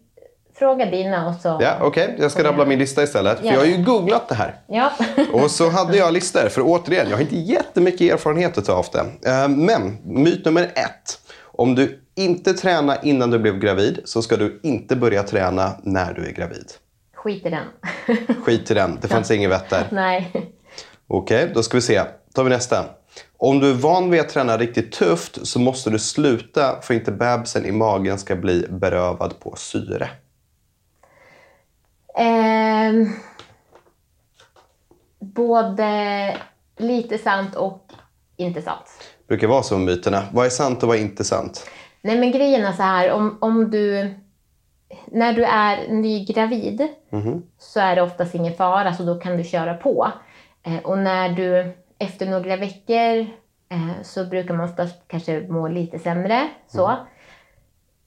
[0.62, 1.58] fråga dina och så...
[1.60, 2.16] Ja, okej.
[2.18, 3.38] Jag ska rabbla min lista istället.
[3.38, 3.52] För Ja.
[3.52, 4.54] jag har ju googlat det här.
[4.66, 4.92] Ja.
[5.32, 9.30] Och så hade jag listor, för återigen, jag har inte jättemycket erfarenhet av det.
[9.30, 11.20] Eh, Men myt nummer ett.
[11.42, 16.14] Om du inte tränar innan du blev gravid så ska du inte börja träna när
[16.14, 16.72] du är gravid.
[17.14, 17.64] Skit i den.
[18.44, 19.84] Skit i den, det fanns inget vett där.
[19.90, 20.32] Nej.
[21.06, 22.02] Okej, då ska vi se.
[22.34, 22.84] tar vi nästa.
[23.38, 27.12] Om du är van vid att träna riktigt tufft så måste du sluta för inte
[27.12, 30.08] bebisen i magen ska bli berövad på syre.
[32.16, 33.06] Ehm,
[35.20, 36.36] både
[36.76, 37.92] lite sant och
[38.36, 38.86] inte sant.
[39.28, 40.22] brukar vara så med myterna.
[40.32, 41.66] Vad är sant och vad är inte sant?
[42.00, 44.14] Nej men grejen är så här, om, om du...
[45.06, 47.42] När du är nygravid Mhm.
[47.58, 50.12] så är det oftast ingen fara, så då kan du köra på.
[50.62, 53.18] Eh, och när du efter några veckor
[53.68, 56.48] eh, så brukar man oftast kanske må lite sämre.
[56.66, 56.96] Så.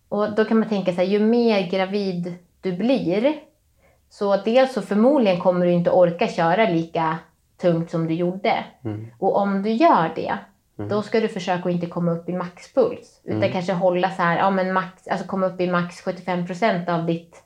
[0.09, 3.35] Och då kan man tänka här, ju mer gravid du blir,
[4.09, 7.17] så dels så förmodligen kommer du inte orka köra lika
[7.57, 8.65] tungt som du gjorde.
[9.19, 10.37] Och om du gör det,
[10.89, 13.21] då ska du försöka att inte komma upp i maxpuls.
[13.23, 16.89] Utan kanske hålla så här, ja men max, alltså komma upp i max 75 procent
[16.89, 17.43] av ditt,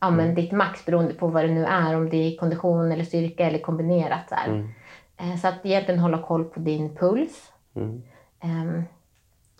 [0.00, 1.96] ja, men ditt max beroende på vad det nu är.
[1.96, 4.28] Om det är kondition eller styrka eller kombinerat.
[4.28, 4.48] Så, här.
[5.16, 7.52] Eh, så att egentligen hålla koll på din puls.
[8.40, 8.82] Ehm,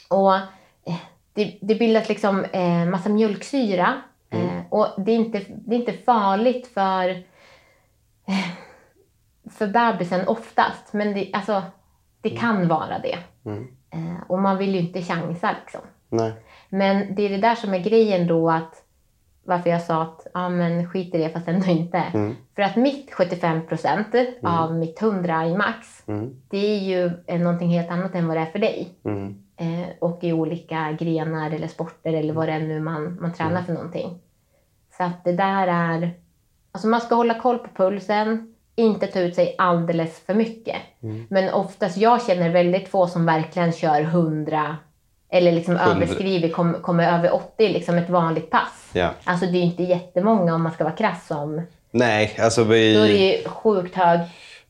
[0.09, 1.01] och eh,
[1.33, 4.03] det, det bildas liksom eh, massa mjölksyra.
[4.31, 7.23] Eh, och det är, inte, det är inte farligt för,
[9.51, 10.93] för bebisen oftast.
[10.93, 11.63] Men det, alltså,
[12.21, 13.19] det kan vara det.
[13.91, 15.81] Eh, och man vill ju inte chansa liksom.
[16.09, 16.33] Nej.
[16.69, 18.85] Men det är det där som är grejen då att
[19.43, 22.03] varför jag sa att ja, men skit i det fast ändå inte.
[22.55, 24.07] För att mitt 75 procent
[24.43, 26.03] av mitt 100 i max,
[26.49, 28.89] det är ju någonting helt annat än vad det är för dig.
[29.05, 29.43] Mm.
[29.61, 33.63] Eh, och i olika grenar eller sporter eller vad det är nu man, man tränar
[33.63, 34.19] för någonting.
[34.97, 36.11] Så att det där är,
[36.73, 40.77] alltså man ska hålla koll på pulsen, inte ta ut sig alldeles för mycket.
[41.29, 44.77] Men oftast, jag känner väldigt få som verkligen kör 100
[45.29, 45.95] eller liksom 100.
[45.95, 48.91] överskriver, kom, kommer över 80 liksom ett vanligt pass.
[48.93, 49.11] Ja.
[49.25, 51.63] Alltså det är inte jättemånga om man ska vara krass som.
[51.91, 53.37] Nej, alltså Då är det vi...
[53.37, 54.21] ju sjukt hög.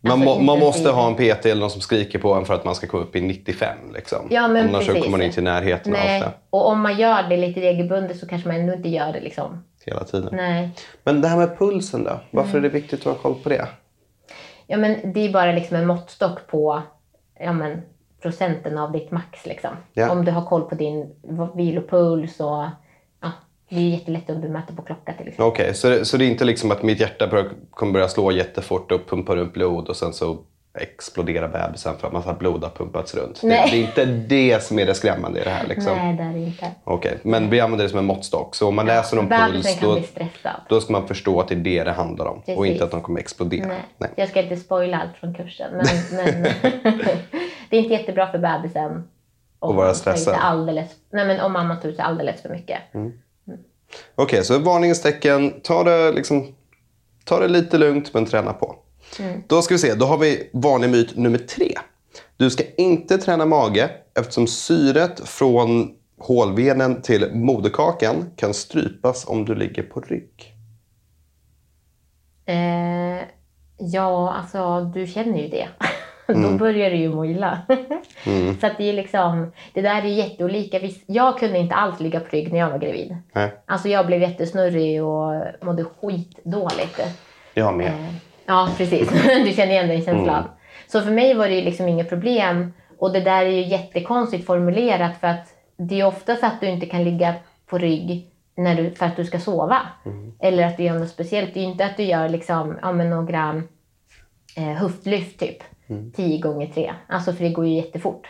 [0.03, 2.55] Man, alltså, må, man måste ha en PT eller någon som skriker på en för
[2.55, 3.77] att man ska komma upp i 95.
[3.95, 4.29] Liksom.
[4.31, 5.05] Ja, men Annars precis.
[5.05, 8.19] kommer man inte i närheten av Nej, det och om man gör det lite regelbundet
[8.19, 9.65] så kanske man ändå inte gör det liksom.
[9.85, 10.29] hela tiden.
[10.33, 10.71] Nej.
[11.05, 12.21] Men det här med pulsen då?
[12.31, 12.65] Varför Mm.
[12.65, 13.69] är det viktigt att ha koll på det?
[14.67, 16.83] Ja, men det är bara liksom en måttstock på
[17.41, 17.83] ja, men,
[18.23, 19.47] procenten av ditt max.
[19.47, 19.71] Liksom.
[19.93, 20.11] Ja.
[20.11, 21.15] Om du har koll på din
[21.55, 22.65] vilopuls och
[23.71, 25.47] det är jättelätt du mäter på klocka till exempel.
[25.47, 28.93] Okej, så, det, så det är inte liksom att mitt hjärta kommer börja slå jättefort
[28.93, 30.39] och pumpar upp blod och sen så
[30.79, 33.41] exploderar bebisen för att massa blod har pumpats runt.
[33.41, 33.69] Det, Nej.
[33.71, 35.67] det är inte det som är det skrämmande i det här.
[35.67, 35.97] Liksom.
[35.97, 36.71] Nej, det är det inte.
[36.85, 38.55] Okej, men vi använder det som en måttstock.
[38.55, 39.99] Så om man läser om puls då,
[40.69, 42.67] då ska man förstå att det är det det handlar om och Precis.
[42.67, 43.69] inte att de kommer explodera.
[43.69, 43.81] Nej.
[43.99, 44.11] Nej.
[44.17, 45.73] Jag ska inte spoila allt från kursen.
[45.73, 46.43] Men, men
[47.71, 49.09] det är inte jättebra för bebisen.
[49.59, 50.37] om Och vara stressad.
[50.41, 52.79] Alldeles, nej, men om mamma tar ut sig alldeles för mycket.
[54.15, 55.61] Okej, så varningens tecken.
[55.61, 56.55] Ta det, liksom,
[57.25, 58.77] ta det lite lugnt men träna på.
[59.47, 61.79] Då ska vi se, då har vi vanlig myt nummer tre.
[62.37, 69.55] Du ska inte träna mage eftersom syret från hålvenen till moderkakan kan strypas om du
[69.55, 70.55] ligger på rygg.
[72.47, 73.27] Eh,
[73.79, 75.69] ja, alltså du känner ju det.
[76.37, 76.53] Mm.
[76.53, 77.59] Då börjar du ju må illa.
[78.61, 80.81] Så att det är liksom, det där är jätteolika.
[81.07, 83.17] Jag kunde inte alls ligga på rygg när jag var gravid.
[83.33, 87.01] Nej, Alltså jag blev jättesnurrig och mådde skitdåligt.
[87.55, 87.87] jag med.
[87.87, 88.15] Eh,
[88.47, 89.11] Ja, precis.
[89.45, 90.45] Du känner igen den känslan.
[90.87, 92.73] Så för mig var det ju liksom inget problem.
[92.99, 96.87] Och det där är ju jättekonstigt formulerat för att det är oftast att du inte
[96.87, 97.35] kan ligga
[97.67, 99.81] på rygg när du, för att du ska sova.
[100.41, 101.55] Eller att du gör något speciellt.
[101.55, 103.63] Det är ju inte att du gör liksom, ja, några
[104.57, 105.57] eh, höftlyft typ.
[106.17, 106.93] 10 gånger 3.
[107.07, 108.27] Alltså för det går ju jättefort.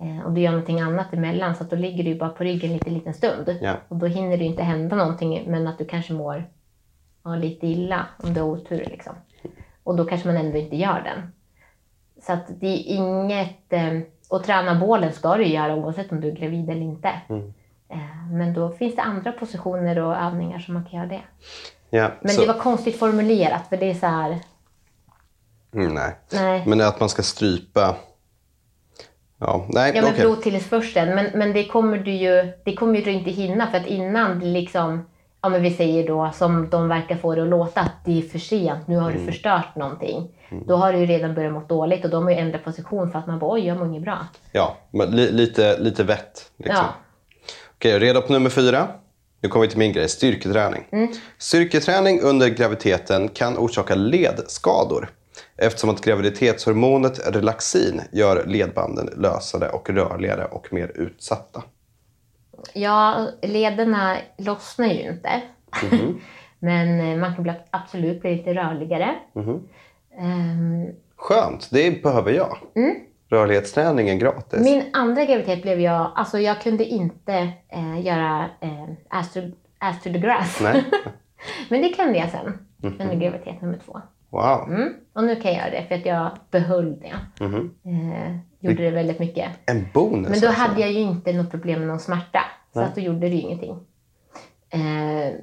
[0.00, 2.44] Eh, och du gör någonting annat emellan så att då ligger du ju bara på
[2.44, 3.58] ryggen lite liten stund.
[3.62, 3.74] Ja.
[3.88, 6.44] Och då hinner det inte hända någonting men att du kanske mår
[7.24, 8.84] ja, lite illa om du har otur.
[8.90, 9.14] Liksom.
[9.82, 11.32] Och då kanske man ändå inte gör den.
[12.26, 13.72] Så att det är inget...
[13.72, 17.08] Eh, och träna bålen ska du göra oavsett om du är gravid eller inte.
[17.88, 21.22] Eh, men då finns det andra positioner och övningar som man kan göra det.
[21.90, 24.38] Ja, Men så, det var konstigt formulerat för det är så här...
[25.74, 26.16] mm, nej.
[26.32, 26.62] Nej.
[26.66, 27.96] Men att man ska strypa...
[29.40, 30.20] Ja, nej, Ja men okej.
[30.24, 31.14] blodtillförseln.
[31.14, 35.06] Men, men det kommer du ju det kommer du inte hinna för att innan liksom,
[35.42, 38.22] ja men vi säger då som de verkar få det att låta att det är
[38.22, 39.20] för sent, nu har Mm.
[39.26, 40.28] du förstört någonting.
[40.66, 43.18] Då har du ju redan börjat må dåligt och de har ju ändrat position för
[43.18, 44.18] att man bara oj jag mår inget bra.
[44.52, 46.50] Ja, men li, lite, lite vett.
[46.56, 46.76] Liksom.
[46.84, 46.94] Ja.
[47.74, 48.88] Okej, redo på nummer fyra?
[49.40, 50.84] Nu kommer vi till min grej, styrketräning.
[51.38, 55.08] Styrketräning under graviditeten kan orsaka ledskador
[55.56, 61.62] eftersom att graviditetshormonet relaxin gör ledbanden lösare och rörligare och mer utsatta.
[62.72, 65.42] Ja, lederna lossnar ju inte.
[65.82, 66.20] Mhm.
[66.58, 69.14] men eh, man kan bli, absolut bli lite rörligare.
[69.32, 69.68] Mhm.
[70.18, 70.86] Ehm,
[71.16, 72.58] Skönt, det behöver jag.
[73.28, 74.60] Rörlighetsträningen gratis.
[74.60, 79.40] Min andra graviditet blev jag, alltså jag kunde inte eh, göra eh, ass, to,
[79.78, 80.60] ass to the grass.
[81.68, 84.00] Men det kunde jag sen under graviditet nummer två.
[84.34, 84.68] Wow.
[84.68, 84.94] Mm.
[85.12, 87.44] Och nu kan jag göra det för att jag behöll det.
[87.44, 87.74] Mhm.
[87.84, 89.48] Eh, gjorde det väldigt mycket.
[89.66, 90.62] En bonus Men då alltså.
[90.62, 92.40] hade jag ju inte något problem med någon smärta.
[92.72, 93.78] Så att då gjorde det ju ingenting.
[94.70, 95.34] Eh,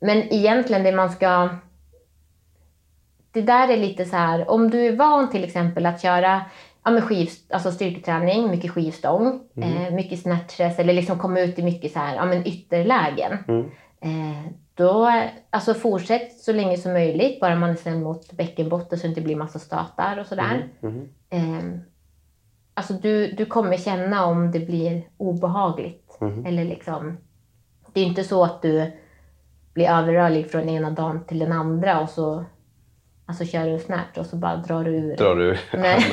[0.00, 1.48] men egentligen det man ska...
[3.32, 6.42] Det där är lite så här, om du är van till exempel att köra
[6.84, 11.62] ja, med skiv, alltså styrketräning, mycket skivstång, eh, mycket snatches eller liksom komma ut i
[11.62, 13.38] mycket så här, ja, men ytterlägen.
[13.48, 13.70] Mm.
[14.00, 15.12] Eh, då,
[15.50, 19.20] alltså fortsätt så länge som möjligt, bara man är snäll mot bäckenbotten så det inte
[19.20, 20.68] blir massa stötar och sådär.
[20.80, 21.08] Mhm.
[21.30, 21.80] Eh,
[22.74, 26.16] alltså du, du kommer känna om det blir obehagligt.
[26.20, 26.46] Mhm.
[26.46, 27.16] Eller liksom,
[27.92, 28.92] det är inte så att du
[29.74, 32.44] blir överrörlig från ena dagen till den andra och så
[33.26, 35.16] alltså, kör du snärt och så bara drar du ur.
[35.16, 36.04] Drar du Nej.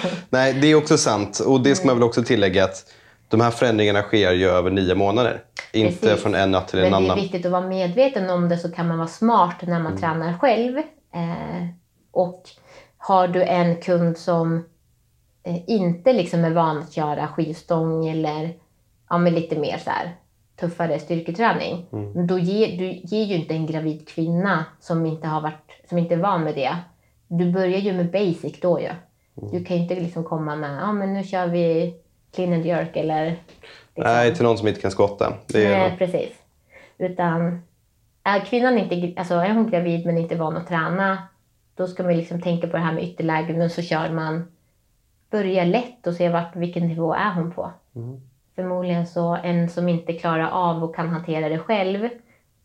[0.30, 1.40] Nej, det är också sant.
[1.40, 2.92] Och det ska man väl också tillägga att
[3.30, 5.44] de här förändringarna sker ju över nio månader.
[5.72, 6.22] Inte Precis.
[6.22, 7.16] från en natt till en Men det är annan.
[7.22, 9.82] viktigt att vara medveten om det så kan man vara smart när Mm.
[9.82, 10.78] man tränar själv.
[11.14, 11.66] Eh,
[12.10, 12.42] och
[12.98, 14.64] har du en kund som
[15.42, 18.52] eh, inte liksom är van att köra skivstång eller
[19.10, 20.16] ja, men lite mer så här,
[20.60, 21.86] tuffare styrketräning.
[21.92, 22.26] Mm.
[22.26, 26.14] Då ger, du ger ju inte en gravid kvinna som inte, har varit, som inte
[26.14, 26.76] är van med det.
[27.28, 28.86] Du börjar ju med basic då ju.
[28.86, 29.50] Mm.
[29.52, 31.94] Du kan ju inte liksom komma med ja men nu kör vi
[32.32, 33.44] clean and jerk eller liksom.
[33.94, 35.34] Nej, till någon som inte kan skotta.
[35.46, 36.32] Det är, Nej, precis.
[36.98, 37.62] Utan
[38.22, 41.28] är kvinnan inte, alltså är hon gravid men inte van att träna,
[41.74, 44.52] då ska man liksom tänka på det här med ytterlägen, men så kör man,
[45.30, 47.70] börja lätt och se vart, vilken nivå är hon på.
[47.96, 48.20] Mm.
[48.54, 52.08] Förmodligen så en som inte klarar av och kan hantera det själv,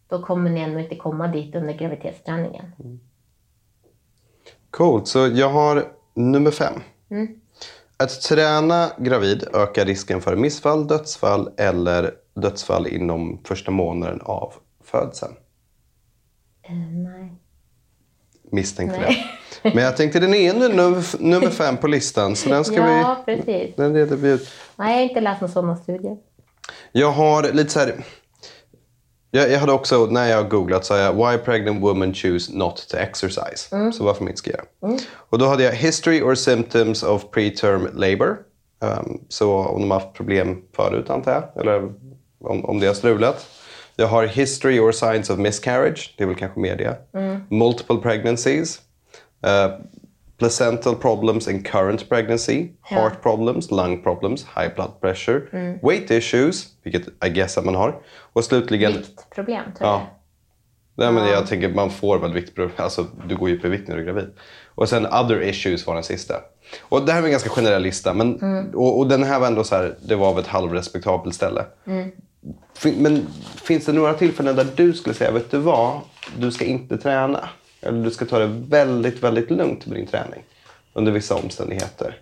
[0.08, 2.66] då kommer ni ändå inte komma dit under graviditetsträningen.
[4.70, 5.08] Coolt.
[5.08, 6.74] Så jag har nummer fem.
[7.10, 7.42] Mm.
[7.98, 14.54] Att träna gravid ökar risken för missfall, dödsfall eller dödsfall inom första månaden av
[14.84, 15.34] födseln.
[16.64, 17.34] Eh, nej.
[18.52, 19.26] Misstänkte Nej.
[19.64, 19.74] det.
[19.74, 20.68] Men jag tänkte den är nu
[21.20, 23.36] nummer, fem på listan så den ska ja, vi...
[23.36, 23.76] precis.
[23.76, 24.50] Den reder vi ut.
[24.76, 26.18] Nej, jag har inte läst några sådana studier.
[26.92, 27.96] Jag har lite så här...
[29.36, 32.88] Jag, jag hade också, när jag googlat, så har jag Why pregnant women choose not
[32.90, 33.92] to exercise.
[33.94, 34.64] Så varför de inte ska göra.
[35.14, 38.38] Och då hade jag History or symptoms of preterm labor.
[38.80, 41.62] Um, så om de har haft problem förut antar jag.
[41.62, 41.94] Eller
[42.40, 43.46] om, om det har strulat.
[43.96, 46.16] Jag har History or signs of miscarriage.
[46.18, 46.98] Det är väl kanske mer det.
[47.50, 48.82] Multiple pregnancies.
[49.46, 49.76] Uh,
[50.38, 55.42] placental problems in current pregnancy, heart problems, lung problems, high blood pressure,
[55.82, 57.96] weight issues, vilket I guess att man har.
[58.34, 60.00] Och slutligen, Viktproblem, tror jag.
[60.00, 60.08] ja,
[60.96, 63.88] nej, men jag tänker man får väl viktproblem, alltså du går ju upp i vikt
[63.88, 64.30] när du är gravid.
[64.76, 66.34] Och sen other issues var den sista.
[66.82, 68.40] Och det här är en ganska generell lista, men,
[68.76, 71.66] och, och den här var ändå så här, det var av ett halvrespektabelt ställe.
[72.74, 73.28] Fin, men
[73.64, 76.00] finns det några tillfällen där du skulle säga, vet du vad,
[76.38, 77.50] du ska inte träna?
[77.86, 80.44] Eller du ska ta det väldigt, väldigt lugnt med din träning
[80.94, 82.20] under vissa omständigheter?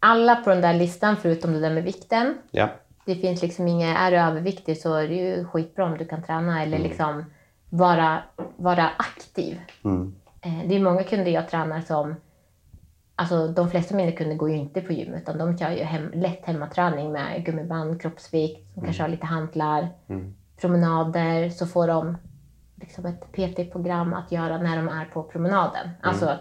[0.00, 2.68] Alla på den där listan, förutom det där med vikten, Ja.
[3.06, 6.22] det finns liksom inga, är du överviktig så är det ju skitbra om du kan
[6.22, 7.24] träna eller liksom
[7.70, 8.22] vara,
[8.56, 9.60] vara aktiv.
[10.42, 12.14] Eh, Det är många kunder jag tränar som,
[13.16, 15.82] alltså de flesta av mina kunder går ju inte på gym utan de kör ju
[15.82, 19.88] hem, lätt hemmaträning med gummiband, kroppsvikt, som kanske har lite hantlar,
[20.60, 22.16] promenader, så får de
[22.80, 25.90] liksom ett PT-program att göra när de är på promenaden.
[26.02, 26.38] Alltså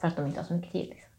[0.00, 0.88] för att de inte har så mycket tid.
[0.88, 1.10] Liksom.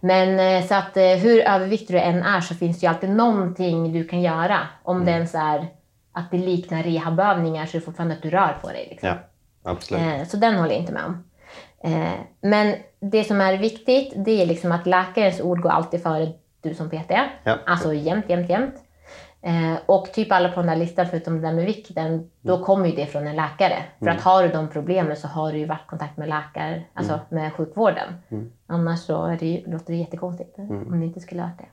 [0.00, 3.10] Men eh, så att eh, hur överviktig du än är så finns det ju alltid
[3.10, 4.58] någonting du kan göra.
[4.82, 5.66] Om det ens är
[6.12, 8.86] att det liknar rehabövningar så är det fortfarande att du rör på dig.
[8.90, 9.08] Liksom.
[9.08, 9.16] Ja,
[9.62, 10.02] absolut.
[10.02, 11.24] Eh, så den håller jag inte med om.
[12.40, 16.74] Men det som är viktigt det är liksom att läkarens ord går alltid före du
[16.74, 17.10] som PT.
[17.44, 17.58] Ja.
[17.66, 18.74] Alltså jämt, jämt, jämt.
[19.46, 22.86] Eh, och typ alla på den här listan förutom det där med vikten, då kommer
[22.88, 23.82] ju det från en läkare.
[23.98, 26.82] För att har du de problemen så har du ju varit i kontakt med läkare,
[26.94, 28.14] alltså med sjukvården.
[28.66, 31.68] Annars så är det ju, låter det jättekonstigt om det inte skulle ha varit det.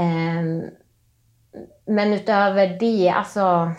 [0.00, 0.62] Ehm,
[1.86, 3.70] men utöver det, alltså.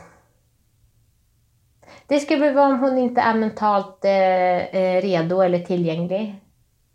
[2.08, 6.42] Det skulle väl vara om hon inte är mentalt eh, eh, redo eller tillgänglig.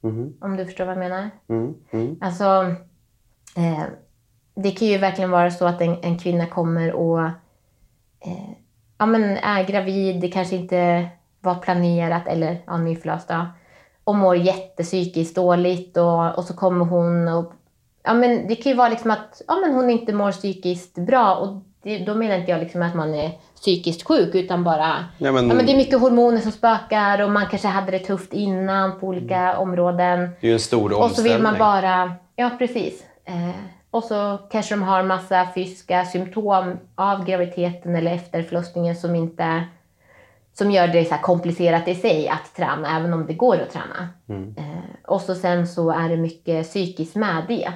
[0.01, 0.37] Mhm.
[0.41, 1.31] Om du förstår vad jag menar.
[1.49, 2.75] Mm, mm, Alltså,
[3.57, 3.85] eh,
[4.63, 7.21] det kan ju verkligen vara så att en, en kvinna kommer och
[8.21, 8.51] eh,
[8.99, 11.09] ja, men är gravid, det kanske inte
[11.41, 13.31] var planerat eller ja, nyförlöst
[14.05, 17.53] och mår jättepsykiskt dåligt och, och så kommer hon och
[18.03, 21.35] ja, men det kan ju vara liksom att ja, men hon inte mår psykiskt bra
[21.35, 25.33] och det, då menar inte jag liksom att man är psykiskt sjuk utan bara Ja,
[25.33, 28.33] men, Ja, men det är mycket hormoner som spökar och man kanske hade det tufft
[28.33, 30.21] innan på olika områden.
[30.41, 31.05] det är ju en stor omställning.
[31.05, 33.05] Och så vill man bara, ja precis.
[33.25, 33.49] Eh,
[33.91, 39.65] och så kanske de har massa fysiska symptom av graviditeten eller efter förlossningen som inte
[40.53, 44.09] som gör det så komplicerat i sig att träna, även om det går att träna.
[44.57, 47.73] Eh, och så sen så är det mycket psykiskt med det.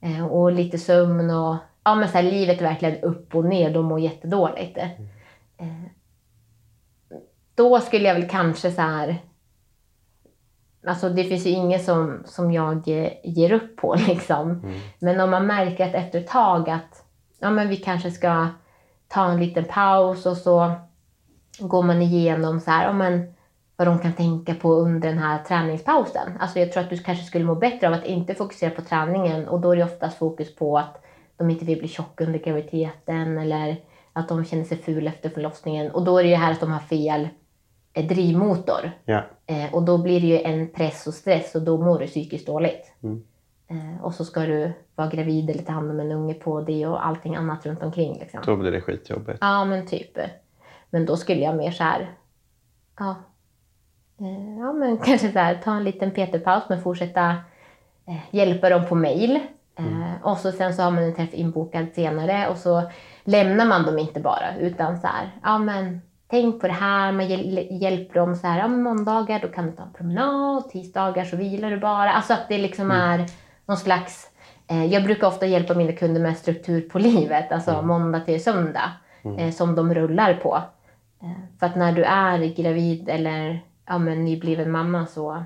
[0.00, 3.70] Eh, och lite sömn och ja, men så här, livet är verkligen upp och ner.
[3.70, 4.78] De mår jättedåligt.
[4.78, 4.88] Eh,
[7.54, 9.16] då skulle jag väl kanske så här...
[10.86, 12.88] Alltså det finns ju ingen som, som jag
[13.24, 14.72] ger upp på liksom.
[14.98, 17.04] Men om man märker att efter ett tag att
[17.38, 18.48] ja, men vi kanske ska
[19.08, 20.72] ta en liten paus och så
[21.58, 23.34] går man igenom så här, om man,
[23.76, 26.32] vad de kan tänka på under den här träningspausen.
[26.40, 29.48] Alltså jag tror att du kanske skulle må bättre av att inte fokusera på träningen
[29.48, 31.02] och då är det oftast fokus på att
[31.36, 33.76] de inte vill bli tjocka under graviditeten eller
[34.12, 35.90] att de känner sig ful efter förlossningen.
[35.90, 37.28] Och då är det ju här att de har fel
[38.02, 38.90] drivmotor.
[39.04, 39.22] Ja.
[39.46, 42.46] Eh, och då blir det ju en press och stress och då mår du psykiskt
[42.46, 42.92] dåligt.
[43.02, 43.22] Mm.
[43.68, 46.86] Eh, och så ska du vara gravid eller ta hand om en unge på det
[46.86, 48.18] och allting annat runt omkring.
[48.18, 48.40] Liksom.
[48.46, 49.38] Då blir det skitjobbigt.
[49.40, 50.18] Ja, men typ.
[50.90, 52.10] Men då skulle jag mer så här,
[52.98, 53.16] ja,
[54.20, 57.30] eh, ja men kanske så här, ta en liten PT-paus men fortsätta
[58.06, 59.40] eh, hjälpa dem på mail.
[59.78, 62.90] Eh, och så sen så har man en träff inbokad senare och så
[63.24, 67.26] lämnar man dem inte bara utan så här, ja men tänk på det här, man
[67.28, 71.36] hjäl- hjälper dem så här, ja måndagar då kan du ta en promenad, tisdagar så
[71.36, 72.12] vilar du bara.
[72.12, 73.26] Alltså att det liksom är
[73.66, 74.30] någon slags,
[74.66, 78.90] eh, jag brukar ofta hjälpa mina kunder med struktur på livet, alltså måndag till söndag
[79.38, 80.62] eh, som de rullar på.
[81.22, 85.44] Eh, för att när du är gravid eller ja, men nybliven mamma så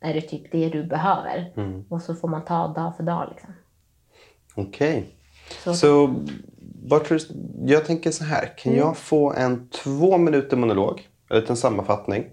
[0.00, 1.52] är det typ det du behöver.
[1.56, 1.84] Mm.
[1.88, 3.26] Och så får man ta dag för dag.
[3.30, 3.54] Liksom.
[4.54, 5.06] Okej.
[5.64, 6.14] Så- Så
[6.82, 8.54] vad tror du, jag tänker så här.
[8.58, 12.24] Kan jag få en två minuter monolog, en liten sammanfattning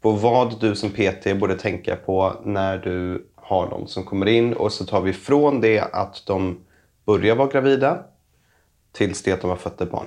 [0.00, 4.52] på vad du som PT borde tänka på när du har dem som kommer in
[4.52, 6.64] och så tar vi från det att de
[7.06, 8.04] börjar vara gravida
[8.92, 10.06] tills det att de har fött ett barn.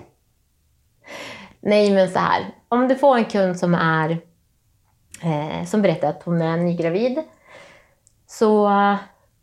[1.60, 2.46] Nej, men så här.
[2.70, 4.10] Om du får en kund som är
[5.24, 7.24] eh, som berättar att hon är nygravid
[8.28, 8.68] så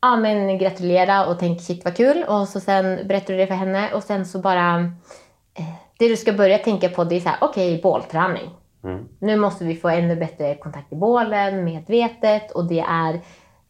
[0.02, 3.54] ja, men gratulera och tänk shit vad kul och så sen berättar du det för
[3.54, 4.78] henne och sen så bara
[5.54, 8.50] eh, det du ska börja tänka på det är så här, okej, bålträning.
[8.84, 9.08] Mm.
[9.18, 13.14] Nu måste vi få ännu bättre kontakt i bålen medvetet och det är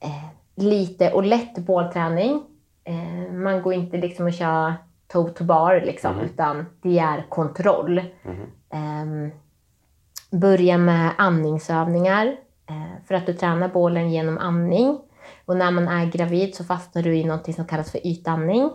[0.00, 0.24] eh,
[0.54, 2.42] lite och lätt bålträning.
[2.84, 4.74] Eh, man går inte liksom och kör
[5.08, 7.98] toe to bar liksom, utan det är kontroll.
[8.70, 9.30] Ehm,
[10.30, 12.26] börja med andningsövningar
[12.66, 14.98] eh, för att du tränar bålen genom andning.
[15.52, 18.70] Och när man är gravid så fastnar du i något som kallas för ytandning.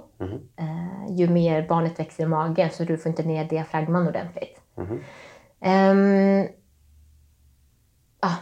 [0.59, 4.61] Eh, ju mer barnet växer i magen så du får inte ner diafragman ordentligt.
[5.61, 6.47] Ehm,
[8.19, 8.35] ah,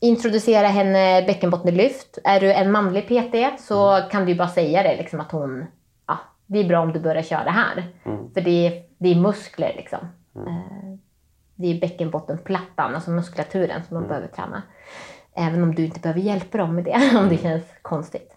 [0.00, 2.18] introducera henne bäckenbottenlyft.
[2.24, 5.66] Är du en manlig PT så kan du bara säga det liksom att hon,
[6.06, 7.84] ja, det är bra om du börjar köra här.
[8.34, 9.98] För det är, det är muskler liksom.
[10.36, 10.98] Eh,
[11.54, 14.62] det är bäckenbottenplattan, alltså muskulaturen som man behöver träna.
[15.36, 18.34] Även om du inte behöver hjälpa dem med det, om det känns konstigt.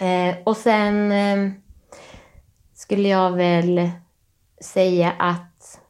[0.00, 1.50] Eh, och sen eh,
[2.74, 3.90] skulle jag väl
[4.60, 5.80] säga att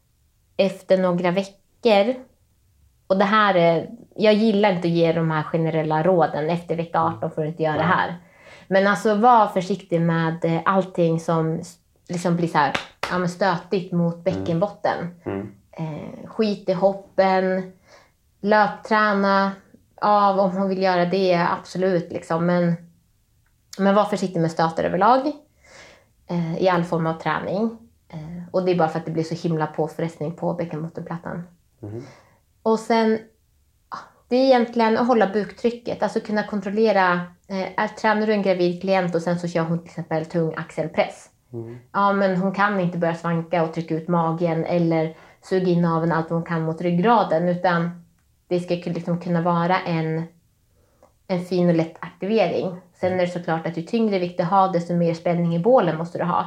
[0.57, 2.15] efter några veckor,
[3.07, 7.01] och det här är, jag gillar inte att ge de här generella råden, efter vecka
[7.01, 8.17] 18 får du inte göra det här.
[8.69, 11.63] Men alltså var försiktig med eh, allting som
[12.09, 12.73] liksom blir så här,
[13.11, 15.15] ja, stötigt mot bäckenbotten.
[15.73, 17.73] Eh, skit i hoppen,
[18.41, 19.53] löpträna,
[20.03, 22.13] ja, om hon vill göra det, absolut.
[22.13, 22.47] Liksom.
[22.47, 22.75] Men,
[23.79, 25.33] men var försiktig med stötar överlag
[26.27, 27.79] eh, i all form av träning.
[28.09, 31.43] Eh, och det är bara för att det blir så himla påfrestning på bäckenbottenplattan.
[32.63, 33.19] Och sen,
[34.29, 37.21] det är egentligen att hålla buktrycket, alltså kunna kontrollera.
[37.49, 41.29] Eh, tränar du en gravid klient och sen så kör hon till exempel tung axelpress.
[41.93, 46.13] Ja, men hon kan inte börja svanka och trycka ut magen eller suga in naveln
[46.13, 48.02] allt hon kan mot ryggraden utan
[48.53, 50.23] det ska liksom kunna vara en,
[51.27, 52.77] en fin och lätt aktivering.
[52.95, 55.99] Sen är det såklart att ju tyngre vikt du har desto mer spänning i bålen
[55.99, 56.47] måste du ha.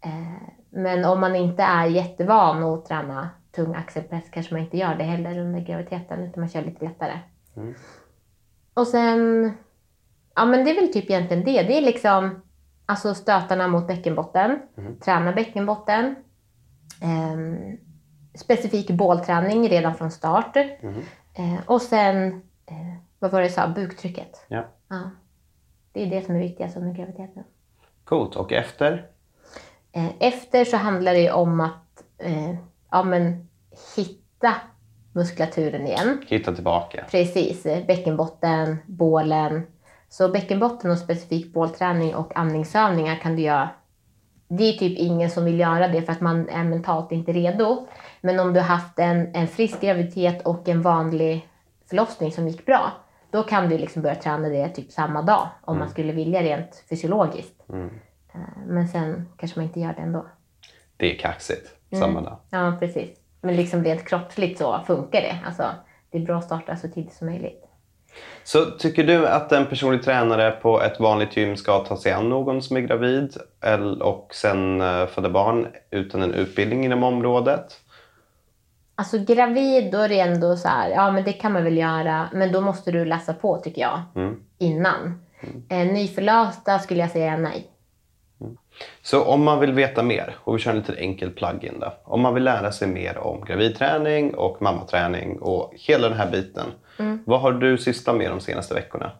[0.00, 4.94] Eh, men om man inte är jättevan att träna tung axelpress kanske man inte gör
[4.94, 7.18] det heller under graviditeten utan man kör lite lättare.
[8.74, 9.52] Och sen,
[10.34, 11.62] ja men det är väl typ egentligen det.
[11.62, 12.42] Det är liksom
[12.86, 14.58] alltså stötarna mot bäckenbotten,
[15.04, 16.14] träna bäckenbotten,
[17.02, 17.76] ehm,
[18.34, 20.56] specifik bålträning redan från start.
[21.34, 22.26] Eh, och sen,
[22.66, 24.44] eh, vad var det jag sa, buktrycket.
[24.48, 24.64] Ja.
[24.88, 25.10] Ja.
[25.92, 27.44] Det är det som är viktigast under graviditeten.
[28.04, 28.36] Coolt.
[28.36, 29.06] Och efter?
[29.92, 32.54] Eh, Efter så handlar det om att eh,
[32.90, 33.48] ja, men,
[33.96, 34.54] hitta
[35.12, 36.22] muskulaturen igen.
[36.26, 37.04] Hitta tillbaka.
[37.10, 39.66] Precis, eh, bäckenbotten, bålen.
[40.08, 43.68] Så bäckenbotten och specifik bålträning och andningsövningar kan du göra.
[44.48, 47.86] Det är typ ingen som vill göra det för att man är mentalt inte redo.
[48.24, 51.48] Men om du har haft en, en frisk graviditet och en vanlig
[51.88, 52.92] förlossning som gick bra,
[53.30, 56.84] då kan du liksom börja träna det typ samma dag om man skulle vilja rent
[56.90, 57.62] fysiologiskt.
[57.72, 60.26] Eh, Men sen kanske man inte gör det ändå.
[60.96, 61.70] Det är kaxigt.
[61.98, 62.36] Samma dag.
[62.50, 63.10] Ja, precis.
[63.40, 65.38] Men liksom rent kroppsligt så funkar det.
[65.46, 65.64] Alltså,
[66.10, 67.64] det är bra att starta så tidigt som möjligt.
[68.44, 72.28] Så tycker du att en personlig tränare på ett vanligt gym ska ta sig an
[72.28, 73.36] någon som är gravid
[74.00, 77.80] och sen eh, föda barn utan en utbildning inom området?
[78.96, 82.28] Alltså gravid, då är det ändå så här, ja men det kan man väl göra,
[82.32, 84.40] men då måste du läsa på tycker jag, Mm.
[84.58, 85.20] innan.
[85.68, 87.70] Eh, nyförlösta skulle jag säga nej.
[89.02, 91.92] Så om man vill veta mer, och vi kör en liten enkel plug-in då.
[92.04, 96.66] Om man vill lära sig mer om gravidträning och mammaträning och hela den här biten.
[97.24, 99.10] Vad har du sysslat med de senaste veckorna?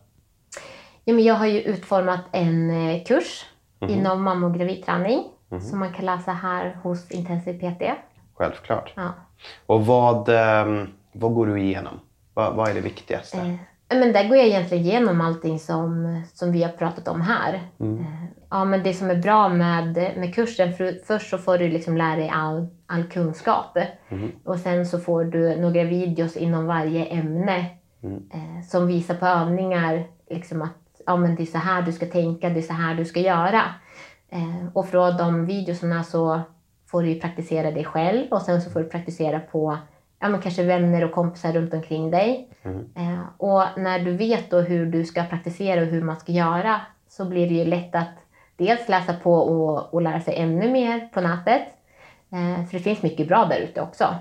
[1.03, 3.45] Ja, men jag har ju utformat en eh, kurs
[3.79, 5.23] inom mamma och gravidträning
[5.69, 7.83] som man kan läsa här hos Intensiv PT.
[8.33, 8.93] Självklart.
[8.95, 9.13] Ja.
[9.65, 11.99] Och vad, ehm, vad går du igenom?
[12.33, 13.37] Vad, vad är det viktigaste?
[13.89, 17.53] Eh, men där går jag egentligen igenom allting som, som vi har pratat om här.
[17.53, 21.67] Eh, ja, men det som är bra med, med kursen, för, först så får du
[21.67, 23.77] liksom lära dig all, all kunskap.
[24.43, 27.65] Och sen så får du några videos inom varje ämne
[28.33, 30.03] eh, som visar på övningar.
[30.29, 32.95] Liksom att ja, men det är så här du ska tänka, det är så här
[32.95, 33.61] du ska göra.
[34.29, 36.41] Eh, och från de videorna så
[36.85, 39.77] får du praktisera dig själv och sen så får du praktisera på
[40.19, 42.49] ja, men kanske vänner och kompisar runt omkring dig.
[42.95, 46.81] Eh, och när du vet då hur du ska praktisera och hur man ska göra
[47.07, 48.13] så blir det ju lätt att
[48.57, 51.63] dels läsa på och, och lära sig ännu mer på nätet.
[52.31, 54.15] Eh, för det finns mycket bra där ute också.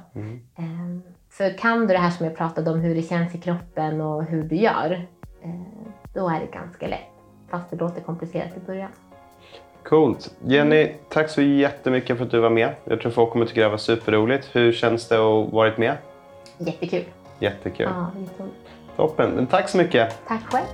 [0.57, 4.01] Eh, för kan du det här som jag pratade om, hur det känns i kroppen
[4.01, 5.07] och hur du gör,
[5.43, 5.51] eh,
[6.15, 7.11] då är det ganska lätt.
[7.51, 8.91] Fast det låter komplicerat i början.
[9.85, 10.35] Coolt.
[10.47, 12.75] Jenny, tack så jättemycket för att du var med.
[12.85, 14.49] Jag tror folk kommer tycka det var superroligt.
[14.53, 15.97] Hur känns det att ha varit med?
[16.59, 17.05] Jättekul.
[17.39, 17.89] Jättekul.
[17.95, 18.57] Ja, jätteroligt.
[18.97, 19.31] Toppen.
[19.31, 20.13] Men tack så mycket.
[20.29, 20.67] Tack själv.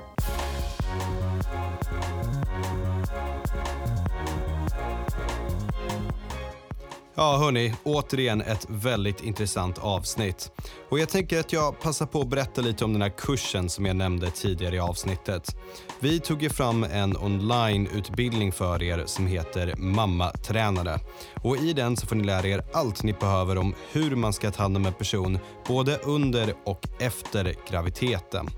[7.14, 10.52] Ja, hörni, återigen ett väldigt intressant avsnitt.
[10.88, 13.86] Och jag tänker att jag passar på att berätta lite om den här kursen som
[13.86, 15.56] jag nämnde tidigare i avsnittet.
[16.02, 20.98] Vi tog ju fram en onlineutbildning för er som heter Mammatränare.
[21.42, 24.50] Och i den så får ni lära er allt ni behöver om hur man ska
[24.50, 28.48] ta hand om en person både under och efter graviditeten.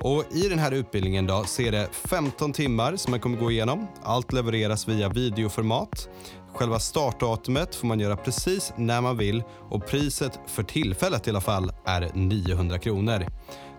[0.00, 3.50] Och I den här utbildningen då så är det 15 timmar som man kommer gå
[3.50, 3.86] igenom.
[4.02, 6.08] Allt levereras via videoformat.
[6.54, 11.40] Själva startdatumet får man göra precis när man vill och priset för tillfället i alla
[11.40, 13.26] fall är 900 kronor.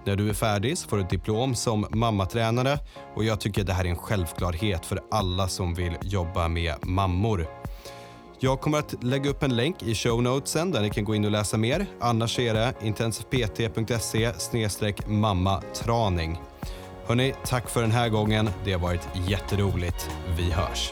[0.05, 2.79] När du är färdig så får du ett diplom som mammatränare
[3.15, 7.47] och jag tycker det här är en självklarhet för alla som vill jobba med mammor.
[8.39, 11.25] Jag kommer att lägga upp en länk i show notesen där ni kan gå in
[11.25, 11.85] och läsa mer.
[11.99, 14.33] Annars är det intensivpt.se
[15.07, 16.39] mammatraning.
[17.05, 18.49] Hörni, tack för den här gången.
[18.65, 20.09] Det har varit jätteroligt.
[20.37, 20.91] Vi hörs.